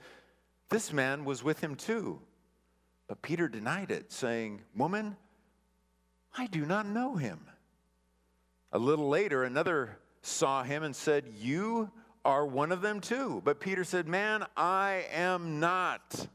This 0.69 0.93
man 0.93 1.25
was 1.25 1.43
with 1.43 1.61
him 1.61 1.75
too. 1.75 2.21
But 3.09 3.23
Peter 3.23 3.49
denied 3.49 3.91
it, 3.91 4.13
saying, 4.13 4.63
Woman, 4.75 5.17
I 6.37 6.47
do 6.47 6.67
not 6.67 6.87
know 6.87 7.17
him. 7.17 7.41
A 8.73 8.79
little 8.79 9.09
later, 9.09 9.45
another 9.45 9.99
saw 10.23 10.63
him 10.63 10.83
and 10.83 10.95
said, 10.95 11.25
You 11.35 11.91
are 12.25 12.45
one 12.45 12.73
of 12.73 12.83
them 12.83 13.01
too. 13.01 13.41
But 13.45 13.61
Peter 13.61 13.85
said, 13.85 14.09
Man, 14.09 14.45
I 14.57 15.07
am 15.13 15.61
not. 15.61 16.29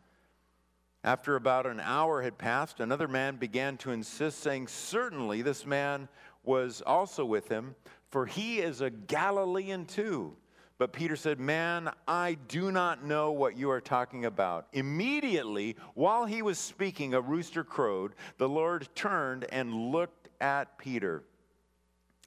After 1.04 1.36
about 1.36 1.66
an 1.66 1.80
hour 1.80 2.22
had 2.22 2.38
passed, 2.38 2.80
another 2.80 3.08
man 3.08 3.36
began 3.36 3.78
to 3.78 3.92
insist, 3.92 4.40
saying, 4.40 4.68
Certainly 4.68 5.42
this 5.42 5.66
man 5.66 6.08
was 6.44 6.82
also 6.86 7.26
with 7.26 7.50
him, 7.50 7.76
for 8.10 8.26
he 8.26 8.60
is 8.60 8.82
a 8.82 8.90
Galilean 8.90 9.86
too. 9.86 10.36
But 10.82 10.94
Peter 10.94 11.16
said, 11.16 11.40
Man, 11.40 11.92
I 12.08 12.38
do 12.48 12.72
not 12.72 13.06
know 13.06 13.34
what 13.34 13.56
you 13.56 13.70
are 13.70 13.80
talking 13.80 14.26
about. 14.26 14.66
Immediately, 14.74 15.76
while 15.94 16.26
he 16.26 16.42
was 16.42 16.58
speaking, 16.58 17.14
a 17.14 17.22
rooster 17.22 17.64
crowed. 17.64 18.16
The 18.40 18.50
Lord 18.50 18.90
turned 18.96 19.46
and 19.52 19.92
looked 19.92 20.30
at 20.42 20.80
Peter. 20.80 21.24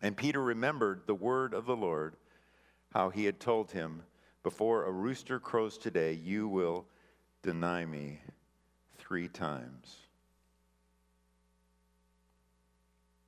And 0.03 0.17
Peter 0.17 0.41
remembered 0.41 1.01
the 1.05 1.17
word 1.17 1.53
of 1.53 1.67
the 1.67 1.75
Lord, 1.75 2.15
how 2.93 3.11
he 3.11 3.25
had 3.25 3.41
told 3.41 3.73
him, 3.73 4.05
Before 4.45 4.85
a 4.85 4.93
rooster 4.93 5.41
crows 5.41 5.77
today, 5.77 6.13
you 6.13 6.47
will 6.47 6.87
deny 7.43 7.85
me 7.85 8.21
three 8.99 9.27
times. 9.27 9.97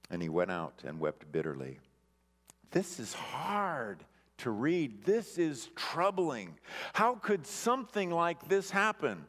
And 0.08 0.22
he 0.22 0.28
went 0.28 0.52
out 0.52 0.84
and 0.86 1.00
wept 1.00 1.32
bitterly. 1.32 1.80
This 2.70 3.00
is 3.00 3.12
hard 3.12 4.04
to 4.38 4.50
read. 4.50 5.04
This 5.04 5.38
is 5.38 5.70
troubling. 5.76 6.58
How 6.92 7.14
could 7.14 7.46
something 7.46 8.10
like 8.10 8.48
this 8.48 8.70
happen? 8.70 9.26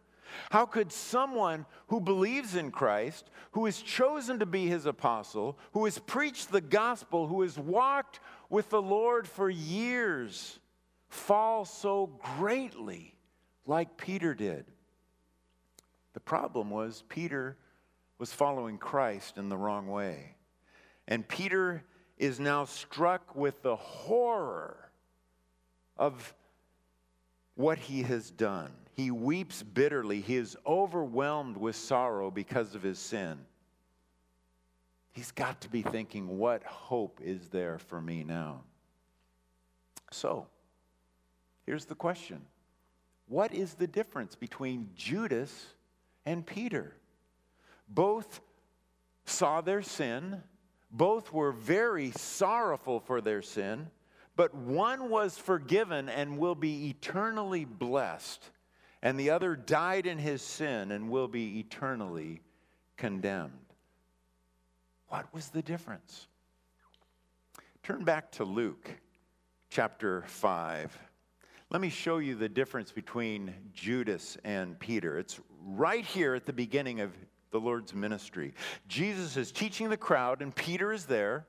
How 0.51 0.65
could 0.65 0.91
someone 0.91 1.65
who 1.87 2.01
believes 2.01 2.55
in 2.55 2.71
Christ, 2.71 3.29
who 3.51 3.65
is 3.65 3.81
chosen 3.81 4.39
to 4.39 4.45
be 4.45 4.67
his 4.67 4.85
apostle, 4.85 5.57
who 5.71 5.85
has 5.85 5.99
preached 5.99 6.51
the 6.51 6.61
gospel, 6.61 7.27
who 7.27 7.41
has 7.41 7.57
walked 7.57 8.19
with 8.49 8.69
the 8.69 8.81
Lord 8.81 9.27
for 9.27 9.49
years, 9.49 10.59
fall 11.09 11.65
so 11.65 12.07
greatly 12.37 13.15
like 13.65 13.97
Peter 13.97 14.33
did? 14.33 14.65
The 16.13 16.19
problem 16.19 16.69
was 16.69 17.03
Peter 17.09 17.57
was 18.17 18.33
following 18.33 18.77
Christ 18.77 19.37
in 19.37 19.49
the 19.49 19.57
wrong 19.57 19.87
way. 19.87 20.35
And 21.07 21.27
Peter 21.27 21.83
is 22.17 22.39
now 22.39 22.65
struck 22.65 23.35
with 23.35 23.61
the 23.61 23.75
horror 23.75 24.86
of 25.97 26.33
what 27.55 27.77
he 27.77 28.03
has 28.03 28.31
done. 28.31 28.71
He 28.93 29.11
weeps 29.11 29.63
bitterly. 29.63 30.21
He 30.21 30.35
is 30.35 30.57
overwhelmed 30.65 31.57
with 31.57 31.75
sorrow 31.75 32.31
because 32.31 32.75
of 32.75 32.83
his 32.83 32.99
sin. 32.99 33.37
He's 35.11 35.31
got 35.31 35.61
to 35.61 35.69
be 35.69 35.81
thinking, 35.81 36.37
what 36.37 36.63
hope 36.63 37.19
is 37.23 37.49
there 37.49 37.79
for 37.79 37.99
me 37.99 38.23
now? 38.23 38.61
So, 40.11 40.47
here's 41.65 41.85
the 41.85 41.95
question 41.95 42.41
What 43.27 43.53
is 43.53 43.73
the 43.73 43.87
difference 43.87 44.35
between 44.35 44.89
Judas 44.95 45.67
and 46.25 46.45
Peter? 46.45 46.93
Both 47.89 48.41
saw 49.25 49.61
their 49.61 49.81
sin, 49.81 50.41
both 50.91 51.33
were 51.33 51.51
very 51.51 52.11
sorrowful 52.11 52.99
for 52.99 53.21
their 53.21 53.41
sin, 53.41 53.89
but 54.37 54.53
one 54.53 55.09
was 55.09 55.37
forgiven 55.37 56.07
and 56.07 56.37
will 56.37 56.55
be 56.55 56.89
eternally 56.89 57.65
blessed, 57.65 58.51
and 59.01 59.19
the 59.19 59.31
other 59.31 59.55
died 59.55 60.05
in 60.05 60.19
his 60.19 60.43
sin 60.43 60.91
and 60.91 61.09
will 61.09 61.27
be 61.27 61.59
eternally 61.59 62.41
condemned. 62.95 63.51
What 65.09 65.33
was 65.33 65.49
the 65.49 65.63
difference? 65.63 66.27
Turn 67.81 68.03
back 68.03 68.31
to 68.33 68.43
Luke 68.43 68.91
chapter 69.69 70.23
5. 70.27 70.95
Let 71.71 71.81
me 71.81 71.89
show 71.89 72.19
you 72.19 72.35
the 72.35 72.47
difference 72.47 72.91
between 72.91 73.53
Judas 73.73 74.37
and 74.43 74.79
Peter. 74.79 75.17
It's 75.17 75.39
right 75.65 76.05
here 76.05 76.35
at 76.35 76.45
the 76.45 76.53
beginning 76.53 77.01
of 77.01 77.11
the 77.51 77.59
Lord's 77.59 77.95
ministry. 77.95 78.53
Jesus 78.87 79.35
is 79.35 79.51
teaching 79.51 79.89
the 79.89 79.97
crowd, 79.97 80.43
and 80.43 80.55
Peter 80.55 80.93
is 80.93 81.05
there. 81.05 81.47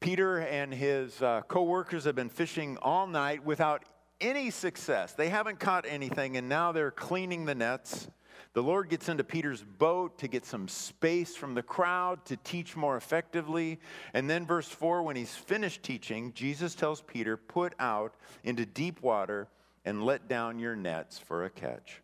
Peter 0.00 0.38
and 0.38 0.72
his 0.72 1.20
uh, 1.22 1.42
co 1.48 1.64
workers 1.64 2.04
have 2.04 2.14
been 2.14 2.28
fishing 2.28 2.78
all 2.82 3.06
night 3.06 3.44
without 3.44 3.84
any 4.20 4.50
success. 4.50 5.12
They 5.12 5.28
haven't 5.28 5.60
caught 5.60 5.84
anything, 5.88 6.36
and 6.36 6.48
now 6.48 6.72
they're 6.72 6.90
cleaning 6.90 7.44
the 7.44 7.54
nets. 7.54 8.08
The 8.54 8.62
Lord 8.62 8.88
gets 8.88 9.08
into 9.08 9.24
Peter's 9.24 9.62
boat 9.62 10.18
to 10.18 10.28
get 10.28 10.44
some 10.44 10.68
space 10.68 11.36
from 11.36 11.54
the 11.54 11.62
crowd 11.62 12.24
to 12.26 12.36
teach 12.38 12.76
more 12.76 12.96
effectively. 12.96 13.78
And 14.14 14.28
then, 14.28 14.46
verse 14.46 14.68
4, 14.68 15.02
when 15.02 15.16
he's 15.16 15.34
finished 15.34 15.82
teaching, 15.82 16.32
Jesus 16.32 16.74
tells 16.74 17.02
Peter, 17.02 17.36
Put 17.36 17.74
out 17.78 18.14
into 18.44 18.64
deep 18.64 19.02
water 19.02 19.48
and 19.84 20.04
let 20.04 20.28
down 20.28 20.58
your 20.58 20.76
nets 20.76 21.18
for 21.18 21.44
a 21.44 21.50
catch. 21.50 22.02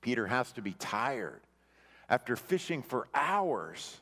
Peter 0.00 0.26
has 0.26 0.52
to 0.52 0.62
be 0.62 0.74
tired 0.74 1.40
after 2.08 2.36
fishing 2.36 2.82
for 2.82 3.08
hours. 3.14 4.00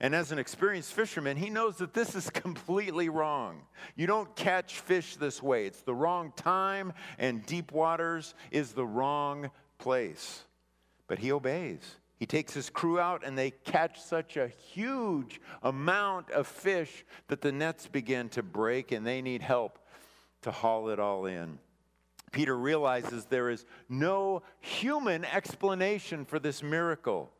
And 0.00 0.14
as 0.14 0.30
an 0.30 0.38
experienced 0.38 0.92
fisherman, 0.92 1.36
he 1.36 1.50
knows 1.50 1.76
that 1.78 1.92
this 1.92 2.14
is 2.14 2.30
completely 2.30 3.08
wrong. 3.08 3.62
You 3.96 4.06
don't 4.06 4.34
catch 4.36 4.78
fish 4.80 5.16
this 5.16 5.42
way. 5.42 5.66
It's 5.66 5.82
the 5.82 5.94
wrong 5.94 6.32
time, 6.36 6.92
and 7.18 7.44
deep 7.44 7.72
waters 7.72 8.34
is 8.50 8.72
the 8.72 8.86
wrong 8.86 9.50
place. 9.78 10.44
But 11.08 11.18
he 11.18 11.32
obeys. 11.32 11.96
He 12.18 12.26
takes 12.26 12.52
his 12.52 12.70
crew 12.70 12.98
out, 12.98 13.24
and 13.24 13.36
they 13.36 13.50
catch 13.50 14.00
such 14.00 14.36
a 14.36 14.48
huge 14.48 15.40
amount 15.62 16.30
of 16.30 16.46
fish 16.46 17.04
that 17.28 17.40
the 17.40 17.52
nets 17.52 17.86
begin 17.86 18.28
to 18.30 18.42
break, 18.42 18.92
and 18.92 19.06
they 19.06 19.22
need 19.22 19.42
help 19.42 19.78
to 20.42 20.50
haul 20.50 20.90
it 20.90 21.00
all 21.00 21.26
in. 21.26 21.58
Peter 22.30 22.56
realizes 22.56 23.24
there 23.24 23.50
is 23.50 23.64
no 23.88 24.42
human 24.60 25.24
explanation 25.24 26.24
for 26.24 26.38
this 26.38 26.62
miracle. 26.62 27.32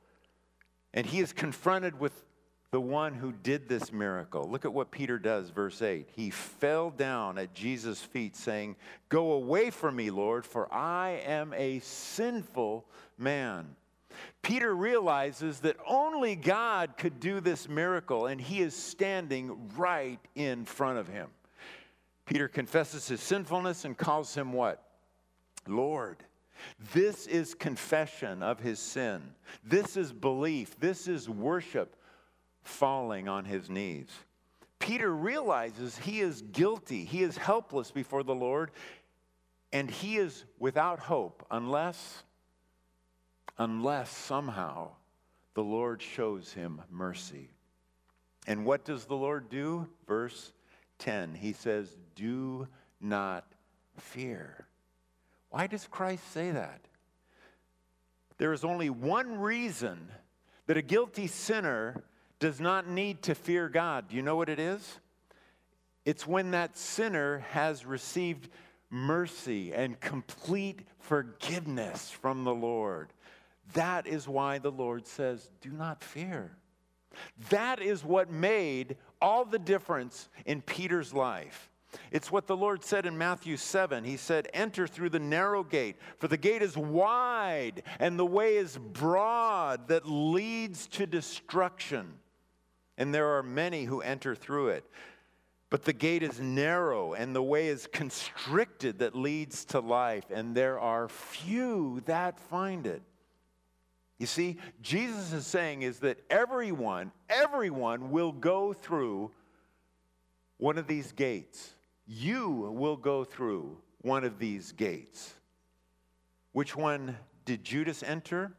And 0.94 1.07
he 1.07 1.21
is 1.21 1.33
confronted 1.33 2.01
with 2.01 2.25
the 2.70 2.81
one 2.81 3.14
who 3.14 3.33
did 3.33 3.68
this 3.68 3.92
miracle. 3.92 4.48
Look 4.50 4.64
at 4.64 4.72
what 4.72 4.90
Peter 4.90 5.18
does, 5.18 5.48
verse 5.48 5.81
8. 5.81 6.09
He 6.14 6.28
fell 6.31 6.90
down 6.90 7.38
at 7.38 7.54
Jesus' 7.54 8.02
feet, 8.02 8.37
saying, 8.37 8.76
Go 9.09 9.33
away 9.33 9.70
from 9.70 9.96
me, 9.96 10.11
Lord, 10.11 10.44
for 10.44 10.72
I 10.72 11.22
am 11.24 11.54
a 11.54 11.78
sinful 11.81 12.85
man. 13.16 13.74
Peter 14.42 14.74
realizes 14.74 15.61
that 15.61 15.76
only 15.87 16.35
God 16.37 16.96
could 16.98 17.20
do 17.20 17.40
this 17.40 17.68
miracle, 17.68 18.26
and 18.26 18.40
he 18.40 18.61
is 18.61 18.74
standing 18.74 19.70
right 19.76 20.18
in 20.35 20.64
front 20.64 20.98
of 20.98 21.09
him. 21.09 21.28
Peter 22.26 22.48
confesses 22.48 23.09
his 23.09 23.20
sinfulness 23.20 23.87
and 23.87 23.96
calls 23.96 24.35
him 24.35 24.52
what? 24.52 24.83
Lord. 25.66 26.22
This 26.92 27.26
is 27.26 27.54
confession 27.54 28.42
of 28.42 28.61
his 28.61 28.78
sin. 28.78 29.22
This 29.64 29.96
is 29.96 30.12
belief. 30.12 30.78
This 30.81 31.09
is 31.09 31.28
worship 31.28 31.94
falling 32.68 33.28
on 33.28 33.44
his 33.44 33.68
knees. 33.68 34.09
Peter 34.78 35.14
realizes 35.14 35.98
he 35.98 36.20
is 36.20 36.42
guilty. 36.42 37.04
He 37.04 37.22
is 37.22 37.37
helpless 37.37 37.90
before 37.90 38.22
the 38.22 38.35
Lord, 38.35 38.70
and 39.72 39.90
he 39.90 40.16
is 40.16 40.44
without 40.59 41.00
hope 41.00 41.44
unless 41.50 42.22
unless 43.59 44.09
somehow 44.09 44.90
the 45.54 45.64
Lord 45.64 46.00
shows 46.00 46.52
him 46.52 46.81
mercy. 46.90 47.50
And 48.46 48.64
what 48.64 48.85
does 48.85 49.04
the 49.04 49.16
Lord 49.16 49.50
do? 49.50 49.88
Verse 50.07 50.52
10, 51.00 51.35
he 51.35 51.52
says, 51.52 51.96
Do 52.14 52.68
not 53.00 53.44
fear. 53.96 54.68
Why 55.50 55.66
does 55.66 55.88
Christ 55.90 56.31
say 56.33 56.52
that? 56.52 56.81
There 58.38 58.52
is 58.52 58.64
only 58.64 58.90
one 58.90 59.40
reason 59.40 60.09
that 60.66 60.76
a 60.76 60.83
guilty 60.83 61.26
sinner 61.26 62.04
does 62.38 62.61
not 62.61 62.88
need 62.88 63.22
to 63.22 63.35
fear 63.35 63.68
God. 63.68 64.09
Do 64.09 64.16
you 64.16 64.22
know 64.22 64.37
what 64.37 64.48
it 64.48 64.59
is? 64.59 64.98
It's 66.05 66.27
when 66.27 66.53
that 66.53 66.77
sinner 66.77 67.40
has 67.51 67.85
received 67.85 68.48
mercy 68.90 69.72
and 69.72 70.01
complete 70.01 70.87
forgiveness 70.98 72.11
from 72.11 72.44
the 72.44 72.55
Lord. 72.55 73.12
That 73.74 74.07
is 74.07 74.27
why 74.27 74.59
the 74.59 74.70
Lord 74.70 75.07
says, 75.07 75.51
Do 75.61 75.70
not 75.70 76.03
fear. 76.03 76.57
That 77.51 77.81
is 77.81 78.05
what 78.05 78.31
made 78.31 78.96
all 79.20 79.44
the 79.44 79.59
difference 79.59 80.29
in 80.46 80.62
Peter's 80.62 81.12
life. 81.12 81.68
It's 82.11 82.31
what 82.31 82.46
the 82.46 82.57
Lord 82.57 82.85
said 82.85 83.07
in 83.07 83.16
Matthew 83.16 83.57
7. 83.57 84.05
He 84.05 84.16
said, 84.16 84.48
Enter 84.53 84.87
through 84.87 85.11
the 85.11 85.18
narrow 85.18 85.64
gate, 85.64 85.96
for 86.18 86.29
the 86.29 86.37
gate 86.37 86.62
is 86.62 86.77
wide 86.77 87.83
and 87.98 88.18
the 88.18 88.27
way 88.27 88.57
is 88.57 88.79
broad 88.79 89.88
that 89.88 90.09
leads 90.09 90.87
to 90.88 91.07
destruction. 91.07 92.14
And 92.98 93.14
there 93.14 93.38
are 93.38 93.42
many 93.42 93.84
who 93.84 94.02
enter 94.02 94.34
through 94.34 94.68
it. 94.68 94.84
But 95.70 95.84
the 95.84 95.92
gate 95.92 96.22
is 96.22 96.40
narrow, 96.40 97.14
and 97.14 97.34
the 97.34 97.42
way 97.42 97.68
is 97.68 97.88
constricted 97.92 98.98
that 98.98 99.14
leads 99.14 99.64
to 99.66 99.80
life, 99.80 100.24
and 100.30 100.54
there 100.54 100.80
are 100.80 101.08
few 101.08 102.02
that 102.06 102.40
find 102.40 102.87
it. 102.87 103.02
You 104.18 104.26
see, 104.26 104.56
Jesus 104.82 105.32
is 105.32 105.46
saying 105.46 105.82
is 105.82 106.00
that 106.00 106.18
everyone, 106.28 107.12
everyone 107.28 108.11
will 108.11 108.32
go 108.32 108.72
through 108.72 109.30
one 110.56 110.76
of 110.76 110.88
these 110.88 111.12
gates. 111.12 111.74
You 112.04 112.50
will 112.50 112.96
go 112.96 113.22
through 113.22 113.78
one 114.00 114.24
of 114.24 114.38
these 114.38 114.72
gates. 114.72 115.34
Which 116.52 116.74
one 116.74 117.16
did 117.44 117.62
Judas 117.62 118.02
enter? 118.02 118.54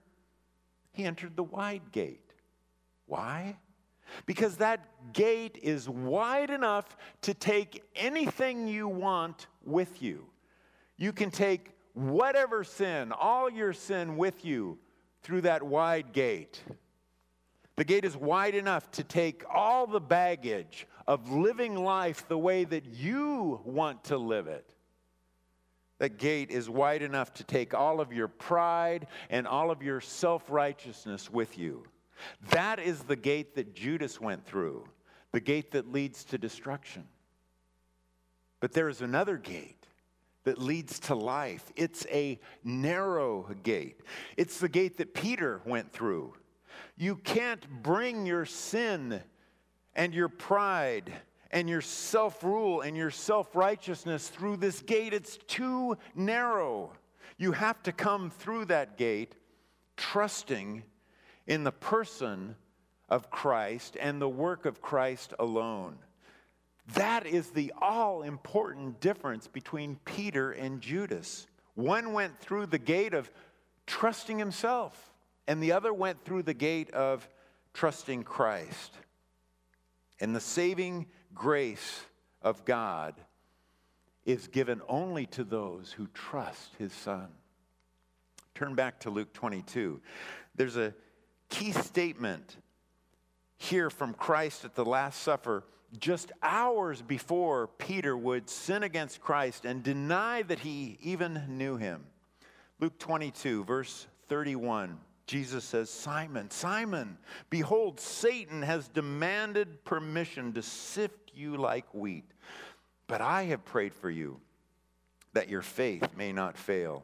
He 0.94 1.04
entered 1.04 1.36
the 1.36 1.44
wide 1.44 1.92
gate. 1.92 2.34
Why? 3.06 3.58
Because 4.26 4.58
that 4.58 5.14
gate 5.14 5.60
is 5.62 5.90
wide 5.90 6.50
enough 6.50 6.98
to 7.22 7.34
take 7.34 7.84
anything 7.96 8.68
you 8.68 8.88
want 8.88 9.48
with 9.64 10.02
you. 10.02 10.26
You 10.98 11.14
can 11.14 11.32
take 11.32 11.72
whatever 11.94 12.64
sin, 12.64 13.12
all 13.12 13.50
your 13.50 13.74
sin 13.74 14.18
with 14.18 14.46
you 14.46 14.78
through 15.24 15.42
that 15.42 15.64
wide 15.64 16.14
gate. 16.14 16.64
The 17.76 17.86
gate 17.86 18.04
is 18.04 18.18
wide 18.18 18.56
enough 18.56 18.92
to 18.92 19.04
take 19.04 19.44
all 19.50 19.88
the 19.88 20.02
baggage 20.02 20.86
of 21.08 21.32
living 21.32 21.76
life 21.76 22.28
the 22.28 22.38
way 22.38 22.66
that 22.66 22.86
you 22.86 23.62
want 23.64 24.04
to 24.06 24.18
live 24.18 24.48
it. 24.48 24.66
That 26.00 26.18
gate 26.18 26.50
is 26.50 26.70
wide 26.70 27.02
enough 27.02 27.34
to 27.36 27.44
take 27.44 27.74
all 27.74 28.00
of 28.00 28.14
your 28.14 28.28
pride 28.28 29.08
and 29.30 29.48
all 29.48 29.72
of 29.72 29.82
your 29.82 30.02
self 30.02 30.50
righteousness 30.50 31.30
with 31.32 31.58
you. 31.58 31.84
That 32.52 32.80
is 32.80 33.02
the 33.04 33.16
gate 33.16 33.56
that 33.56 33.74
Judas 33.74 34.20
went 34.20 34.46
through, 34.46 34.88
the 35.32 35.40
gate 35.40 35.72
that 35.72 35.92
leads 35.92 36.24
to 36.26 36.38
destruction. 36.38 37.08
But 38.60 38.74
there 38.74 38.90
is 38.90 39.02
another 39.02 39.38
gate 39.38 39.86
that 40.44 40.58
leads 40.58 41.00
to 41.00 41.16
life. 41.16 41.72
It's 41.76 42.06
a 42.10 42.40
narrow 42.64 43.56
gate. 43.64 44.02
It's 44.38 44.60
the 44.60 44.70
gate 44.70 44.98
that 44.98 45.14
Peter 45.14 45.62
went 45.66 45.92
through. 45.92 46.34
You 46.98 47.16
can't 47.18 47.66
bring 47.84 48.26
your 48.26 48.46
sin 48.46 49.22
and 49.96 50.14
your 50.14 50.30
pride 50.30 51.14
and 51.52 51.70
your 51.70 51.82
self 51.82 52.44
rule 52.44 52.82
and 52.82 52.96
your 52.96 53.12
self 53.12 53.56
righteousness 53.56 54.28
through 54.28 54.58
this 54.58 54.82
gate. 54.82 55.14
It's 55.14 55.38
too 55.48 55.98
narrow. 56.16 56.94
You 57.38 57.54
have 57.54 57.82
to 57.84 57.92
come 57.92 58.30
through 58.30 58.66
that 58.66 58.98
gate 58.98 59.36
trusting 59.98 60.84
in 61.50 61.64
the 61.64 61.72
person 61.72 62.56
of 63.10 63.32
Christ 63.32 63.98
and 64.00 64.22
the 64.22 64.30
work 64.30 64.66
of 64.66 64.82
Christ 64.82 65.34
alone. 65.40 65.98
That 66.94 67.26
is 67.26 67.50
the 67.50 67.74
all 67.82 68.22
important 68.22 69.02
difference 69.02 69.48
between 69.48 70.00
Peter 70.06 70.52
and 70.52 70.80
Judas. 70.80 71.48
One 71.74 72.14
went 72.14 72.40
through 72.40 72.68
the 72.68 72.78
gate 72.78 73.16
of 73.16 73.30
trusting 73.88 74.38
himself, 74.38 75.12
and 75.48 75.62
the 75.62 75.72
other 75.72 75.92
went 75.92 76.24
through 76.24 76.44
the 76.44 76.54
gate 76.54 76.92
of 76.92 77.28
trusting 77.74 78.24
Christ. 78.24 78.94
And 80.20 80.36
the 80.36 80.40
saving 80.40 81.08
grace 81.34 82.02
of 82.44 82.64
God 82.64 83.16
is 84.24 84.48
given 84.48 84.82
only 84.88 85.26
to 85.28 85.44
those 85.44 85.92
who 85.92 86.08
trust 86.14 86.76
his 86.78 86.94
Son. 86.94 87.30
Turn 88.54 88.76
back 88.76 89.00
to 89.02 89.10
Luke 89.10 89.34
22. 89.34 90.00
There's 90.56 90.78
a 90.78 90.94
key 91.50 91.72
statement 91.72 92.58
here 93.58 93.90
from 93.90 94.14
Christ 94.14 94.66
at 94.66 94.76
the 94.76 94.86
Last 94.86 95.22
Supper 95.22 95.64
just 95.98 96.32
hours 96.44 97.02
before 97.02 97.68
Peter 97.68 98.16
would 98.16 98.50
sin 98.50 98.84
against 98.84 99.22
Christ 99.22 99.66
and 99.66 99.84
deny 99.84 100.44
that 100.44 100.60
he 100.60 100.98
even 101.02 101.44
knew 101.48 101.78
him. 101.78 102.06
Luke 102.80 102.98
22, 103.00 103.64
verse 103.66 104.08
31, 104.28 104.98
Jesus 105.26 105.64
says, 105.64 105.90
Simon, 105.90 106.50
Simon, 106.50 107.18
behold, 107.50 108.00
Satan 108.00 108.62
has 108.62 108.88
demanded 108.88 109.84
permission 109.84 110.54
to 110.54 110.62
sift 110.62 111.32
you 111.36 111.58
like 111.58 111.94
wheat. 111.94 112.26
But 113.08 113.22
I 113.22 113.44
have 113.46 113.66
prayed 113.66 113.94
for 113.94 114.10
you 114.10 114.40
that 115.34 115.50
your 115.50 115.62
faith 115.62 116.08
may 116.16 116.32
not 116.32 116.58
fail. 116.58 117.04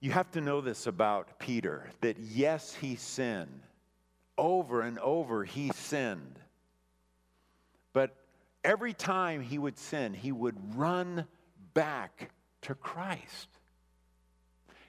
You 0.00 0.10
have 0.10 0.30
to 0.32 0.40
know 0.40 0.60
this 0.60 0.86
about 0.86 1.38
Peter 1.38 1.90
that 2.00 2.18
yes, 2.18 2.74
he 2.74 2.96
sinned. 2.96 3.62
Over 4.38 4.82
and 4.82 4.98
over, 4.98 5.44
he 5.44 5.70
sinned. 5.70 6.38
But 7.94 8.14
every 8.62 8.92
time 8.92 9.40
he 9.40 9.58
would 9.58 9.78
sin, 9.78 10.12
he 10.12 10.32
would 10.32 10.76
run 10.76 11.26
back 11.72 12.30
to 12.62 12.74
Christ. 12.74 13.48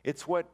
It's 0.04 0.28
what 0.28 0.50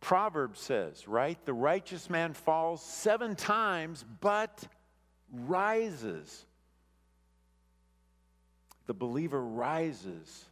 Proverbs 0.00 0.60
says, 0.60 1.06
right? 1.08 1.38
The 1.44 1.52
righteous 1.52 2.08
man 2.08 2.32
falls 2.32 2.82
seven 2.82 3.34
times, 3.34 4.04
but 4.20 4.66
rises. 5.32 6.44
The 8.86 8.94
believer 8.94 9.42
rises 9.42 10.44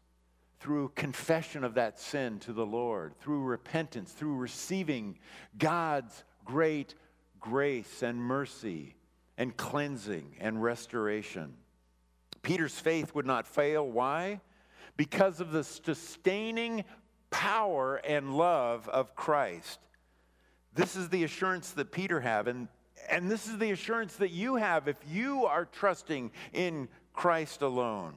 through 0.60 0.92
confession 0.94 1.62
of 1.64 1.74
that 1.74 1.98
sin 1.98 2.38
to 2.40 2.52
the 2.52 2.66
Lord, 2.66 3.14
through 3.20 3.42
repentance, 3.42 4.12
through 4.12 4.36
receiving 4.36 5.18
God's 5.56 6.24
great 6.44 6.94
grace 7.38 8.02
and 8.02 8.20
mercy 8.20 8.96
and 9.36 9.56
cleansing 9.56 10.36
and 10.40 10.62
restoration. 10.62 11.54
Peter's 12.42 12.78
faith 12.78 13.14
would 13.14 13.26
not 13.26 13.46
fail. 13.46 13.88
Why? 13.88 14.40
Because 14.96 15.40
of 15.40 15.52
the 15.52 15.62
sustaining 15.62 16.84
power 17.30 17.96
and 17.96 18.34
love 18.36 18.88
of 18.88 19.14
Christ. 19.14 19.78
This 20.74 20.96
is 20.96 21.08
the 21.08 21.24
assurance 21.24 21.70
that 21.72 21.92
Peter 21.92 22.20
had, 22.20 22.48
and, 22.48 22.68
and 23.10 23.30
this 23.30 23.46
is 23.46 23.58
the 23.58 23.70
assurance 23.70 24.16
that 24.16 24.30
you 24.30 24.56
have 24.56 24.88
if 24.88 24.96
you 25.10 25.44
are 25.46 25.64
trusting 25.66 26.30
in 26.52 26.88
Christ 27.12 27.62
alone. 27.62 28.14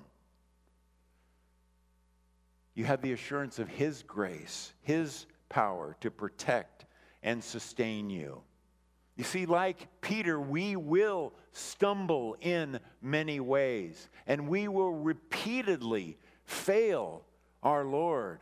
You 2.73 2.85
have 2.85 3.01
the 3.01 3.13
assurance 3.13 3.59
of 3.59 3.67
His 3.67 4.03
grace, 4.03 4.73
His 4.81 5.25
power 5.49 5.95
to 6.01 6.09
protect 6.09 6.85
and 7.23 7.43
sustain 7.43 8.09
you. 8.09 8.41
You 9.17 9.23
see, 9.23 9.45
like 9.45 9.87
Peter, 10.01 10.39
we 10.39 10.75
will 10.75 11.33
stumble 11.51 12.37
in 12.39 12.79
many 13.01 13.39
ways, 13.39 14.09
and 14.25 14.47
we 14.47 14.67
will 14.67 14.93
repeatedly 14.93 16.17
fail 16.45 17.25
our 17.61 17.83
Lord. 17.83 18.39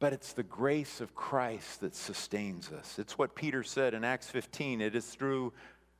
But 0.00 0.12
it's 0.12 0.32
the 0.32 0.42
grace 0.42 1.00
of 1.00 1.14
Christ 1.14 1.80
that 1.80 1.94
sustains 1.94 2.70
us. 2.70 2.98
It's 2.98 3.18
what 3.18 3.34
Peter 3.34 3.62
said 3.62 3.94
in 3.94 4.04
Acts 4.04 4.30
15. 4.30 4.80
It 4.80 4.94
is 4.94 5.06
through 5.06 5.52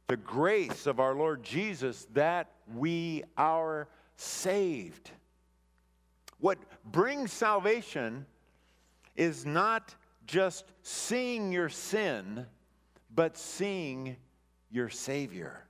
the 0.07 0.17
grace 0.17 0.87
of 0.87 1.01
our 1.01 1.15
Lord 1.15 1.43
Jesus 1.43 2.07
that 2.15 2.51
we 2.75 3.25
are 3.37 3.89
saved. 4.19 5.11
What 6.41 6.59
brings 6.85 7.33
salvation 7.33 8.27
is 9.17 9.47
not 9.47 9.95
just 10.27 10.65
seeing 10.83 11.53
your 11.53 11.69
sin, 11.69 12.47
but 13.15 13.37
seeing 13.37 14.17
your 14.71 14.89
Savior. 14.89 15.65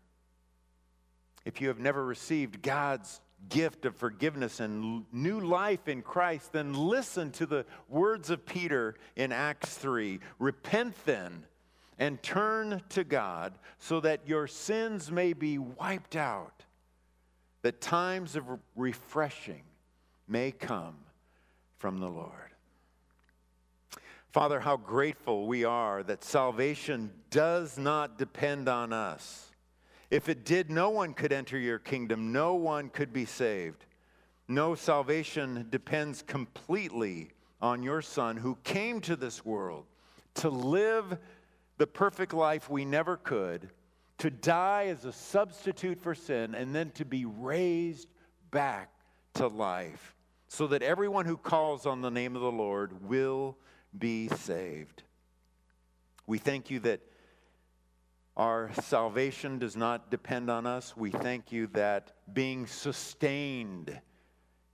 If 1.45 1.61
you 1.61 1.69
have 1.69 1.79
never 1.79 2.05
received 2.05 2.61
God's 2.63 3.21
gift 3.49 3.85
of 3.85 3.95
forgiveness 3.95 4.61
and 4.61 5.05
new 5.13 5.41
life 5.41 5.87
in 5.87 6.03
Christ, 6.03 6.53
then 6.53 6.75
listen 6.75 7.31
to 7.33 7.47
the 7.47 7.65
words 7.89 8.31
of 8.31 8.45
Peter 8.45 8.97
in 9.15 9.31
Acts 9.31 9.75
3. 9.77 10.19
Repent 10.39 10.95
then 11.05 11.45
and 11.99 12.23
turn 12.23 12.83
to 12.91 13.05
God 13.05 13.55
so 13.79 14.01
that 14.01 14.27
your 14.27 14.47
sins 14.47 15.11
may 15.11 15.33
be 15.33 15.59
wiped 15.59 16.17
out 16.17 16.58
that 17.62 17.81
times 17.81 18.37
of 18.37 18.44
refreshing 18.77 19.62
may 20.27 20.53
come 20.53 20.97
from 21.78 21.99
the 21.99 22.09
Lord. 22.09 22.33
Father, 24.30 24.61
how 24.61 24.76
grateful 24.76 25.47
we 25.47 25.64
are 25.64 26.03
that 26.03 26.22
salvation 26.22 27.11
does 27.30 27.78
not 27.78 28.18
depend 28.18 28.68
on 28.68 28.93
us. 28.93 29.51
If 30.11 30.28
it 30.28 30.45
did, 30.45 30.70
no 30.70 30.91
one 30.91 31.14
could 31.14 31.33
enter 31.33 31.59
your 31.59 31.78
kingdom, 31.78 32.33
no 32.33 32.55
one 32.55 32.91
could 32.91 33.12
be 33.12 33.24
saved. 33.24 33.85
No, 34.47 34.74
salvation 34.74 35.66
depends 35.70 36.22
completely 36.22 37.30
on 37.61 37.83
your 37.83 38.01
Son 38.01 38.37
who 38.37 38.57
came 38.64 39.01
to 39.03 39.16
this 39.16 39.45
world 39.45 39.85
to 40.35 40.49
live 40.49 41.18
the 41.76 41.87
perfect 41.87 42.33
life 42.33 42.70
we 42.70 42.85
never 42.85 43.16
could 43.16 43.68
to 44.19 44.31
die 44.31 44.87
as 44.89 45.05
a 45.05 45.12
substitute 45.12 46.01
for 46.01 46.14
sin, 46.14 46.55
and 46.55 46.75
then 46.75 46.91
to 46.93 47.05
be 47.05 47.25
raised 47.25 48.09
back 48.51 48.91
to 49.35 49.47
life, 49.47 50.14
so 50.49 50.66
that 50.66 50.83
everyone 50.83 51.27
who 51.27 51.37
calls 51.37 51.87
on 51.87 52.03
the 52.03 52.11
name 52.11 52.35
of 52.35 52.43
the 52.43 52.51
Lord 52.51 53.09
will 53.09 53.57
be 53.97 54.29
saved. 54.29 55.03
We 56.27 56.39
thank 56.39 56.71
you 56.71 56.81
that 56.81 57.01
our 58.37 58.71
salvation 58.83 59.59
does 59.59 59.77
not 59.77 60.11
depend 60.11 60.51
on 60.51 60.66
us. 60.66 60.97
We 60.97 61.11
thank 61.11 61.51
you 61.51 61.66
that 61.69 62.12
being 62.33 62.66
sustained 62.66 64.01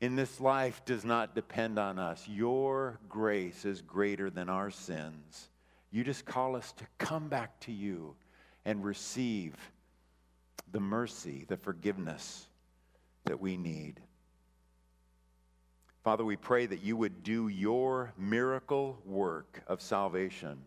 in 0.00 0.16
this 0.16 0.40
life 0.40 0.84
does 0.84 1.04
not 1.04 1.34
depend 1.34 1.78
on 1.78 1.98
us. 1.98 2.28
Your 2.28 2.98
grace 3.08 3.64
is 3.64 3.80
greater 3.80 4.28
than 4.28 4.50
our 4.50 4.70
sins. 4.70 5.48
You 5.90 6.04
just 6.04 6.26
call 6.26 6.56
us 6.56 6.72
to 6.72 6.84
come 6.98 7.28
back 7.28 7.58
to 7.60 7.72
you 7.72 8.16
and 8.64 8.84
receive 8.84 9.54
the 10.72 10.80
mercy, 10.80 11.44
the 11.48 11.56
forgiveness 11.56 12.46
that 13.24 13.40
we 13.40 13.56
need. 13.56 14.00
Father, 16.02 16.24
we 16.24 16.36
pray 16.36 16.66
that 16.66 16.82
you 16.82 16.96
would 16.96 17.22
do 17.22 17.48
your 17.48 18.12
miracle 18.18 18.98
work 19.06 19.62
of 19.66 19.80
salvation 19.80 20.58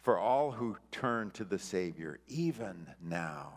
for 0.00 0.18
all 0.18 0.50
who 0.50 0.76
turn 0.90 1.30
to 1.30 1.44
the 1.44 1.58
Savior, 1.58 2.18
even 2.26 2.88
now. 3.00 3.52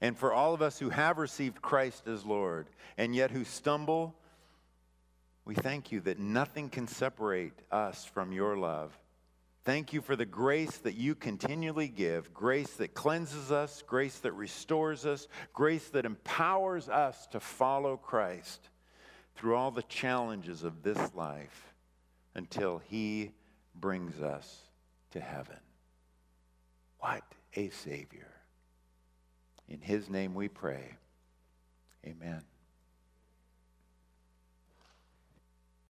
And 0.00 0.18
for 0.18 0.32
all 0.32 0.54
of 0.54 0.60
us 0.60 0.78
who 0.78 0.90
have 0.90 1.18
received 1.18 1.62
Christ 1.62 2.08
as 2.08 2.24
Lord 2.24 2.66
and 2.98 3.14
yet 3.14 3.30
who 3.30 3.44
stumble, 3.44 4.14
we 5.44 5.54
thank 5.54 5.92
you 5.92 6.00
that 6.00 6.18
nothing 6.18 6.68
can 6.68 6.88
separate 6.88 7.54
us 7.70 8.04
from 8.04 8.32
your 8.32 8.56
love. 8.56 8.98
Thank 9.66 9.92
you 9.92 10.00
for 10.00 10.14
the 10.14 10.24
grace 10.24 10.76
that 10.78 10.94
you 10.94 11.16
continually 11.16 11.88
give 11.88 12.32
grace 12.32 12.70
that 12.74 12.94
cleanses 12.94 13.50
us, 13.50 13.82
grace 13.84 14.16
that 14.20 14.30
restores 14.30 15.04
us, 15.04 15.26
grace 15.52 15.88
that 15.88 16.04
empowers 16.04 16.88
us 16.88 17.26
to 17.32 17.40
follow 17.40 17.96
Christ 17.96 18.68
through 19.34 19.56
all 19.56 19.72
the 19.72 19.82
challenges 19.82 20.62
of 20.62 20.84
this 20.84 21.12
life 21.16 21.74
until 22.36 22.80
He 22.88 23.32
brings 23.74 24.22
us 24.22 24.56
to 25.10 25.20
heaven. 25.20 25.58
What 27.00 27.24
a 27.56 27.70
Savior. 27.70 28.30
In 29.68 29.80
His 29.80 30.08
name 30.08 30.34
we 30.34 30.46
pray. 30.46 30.92
Amen. 32.06 32.44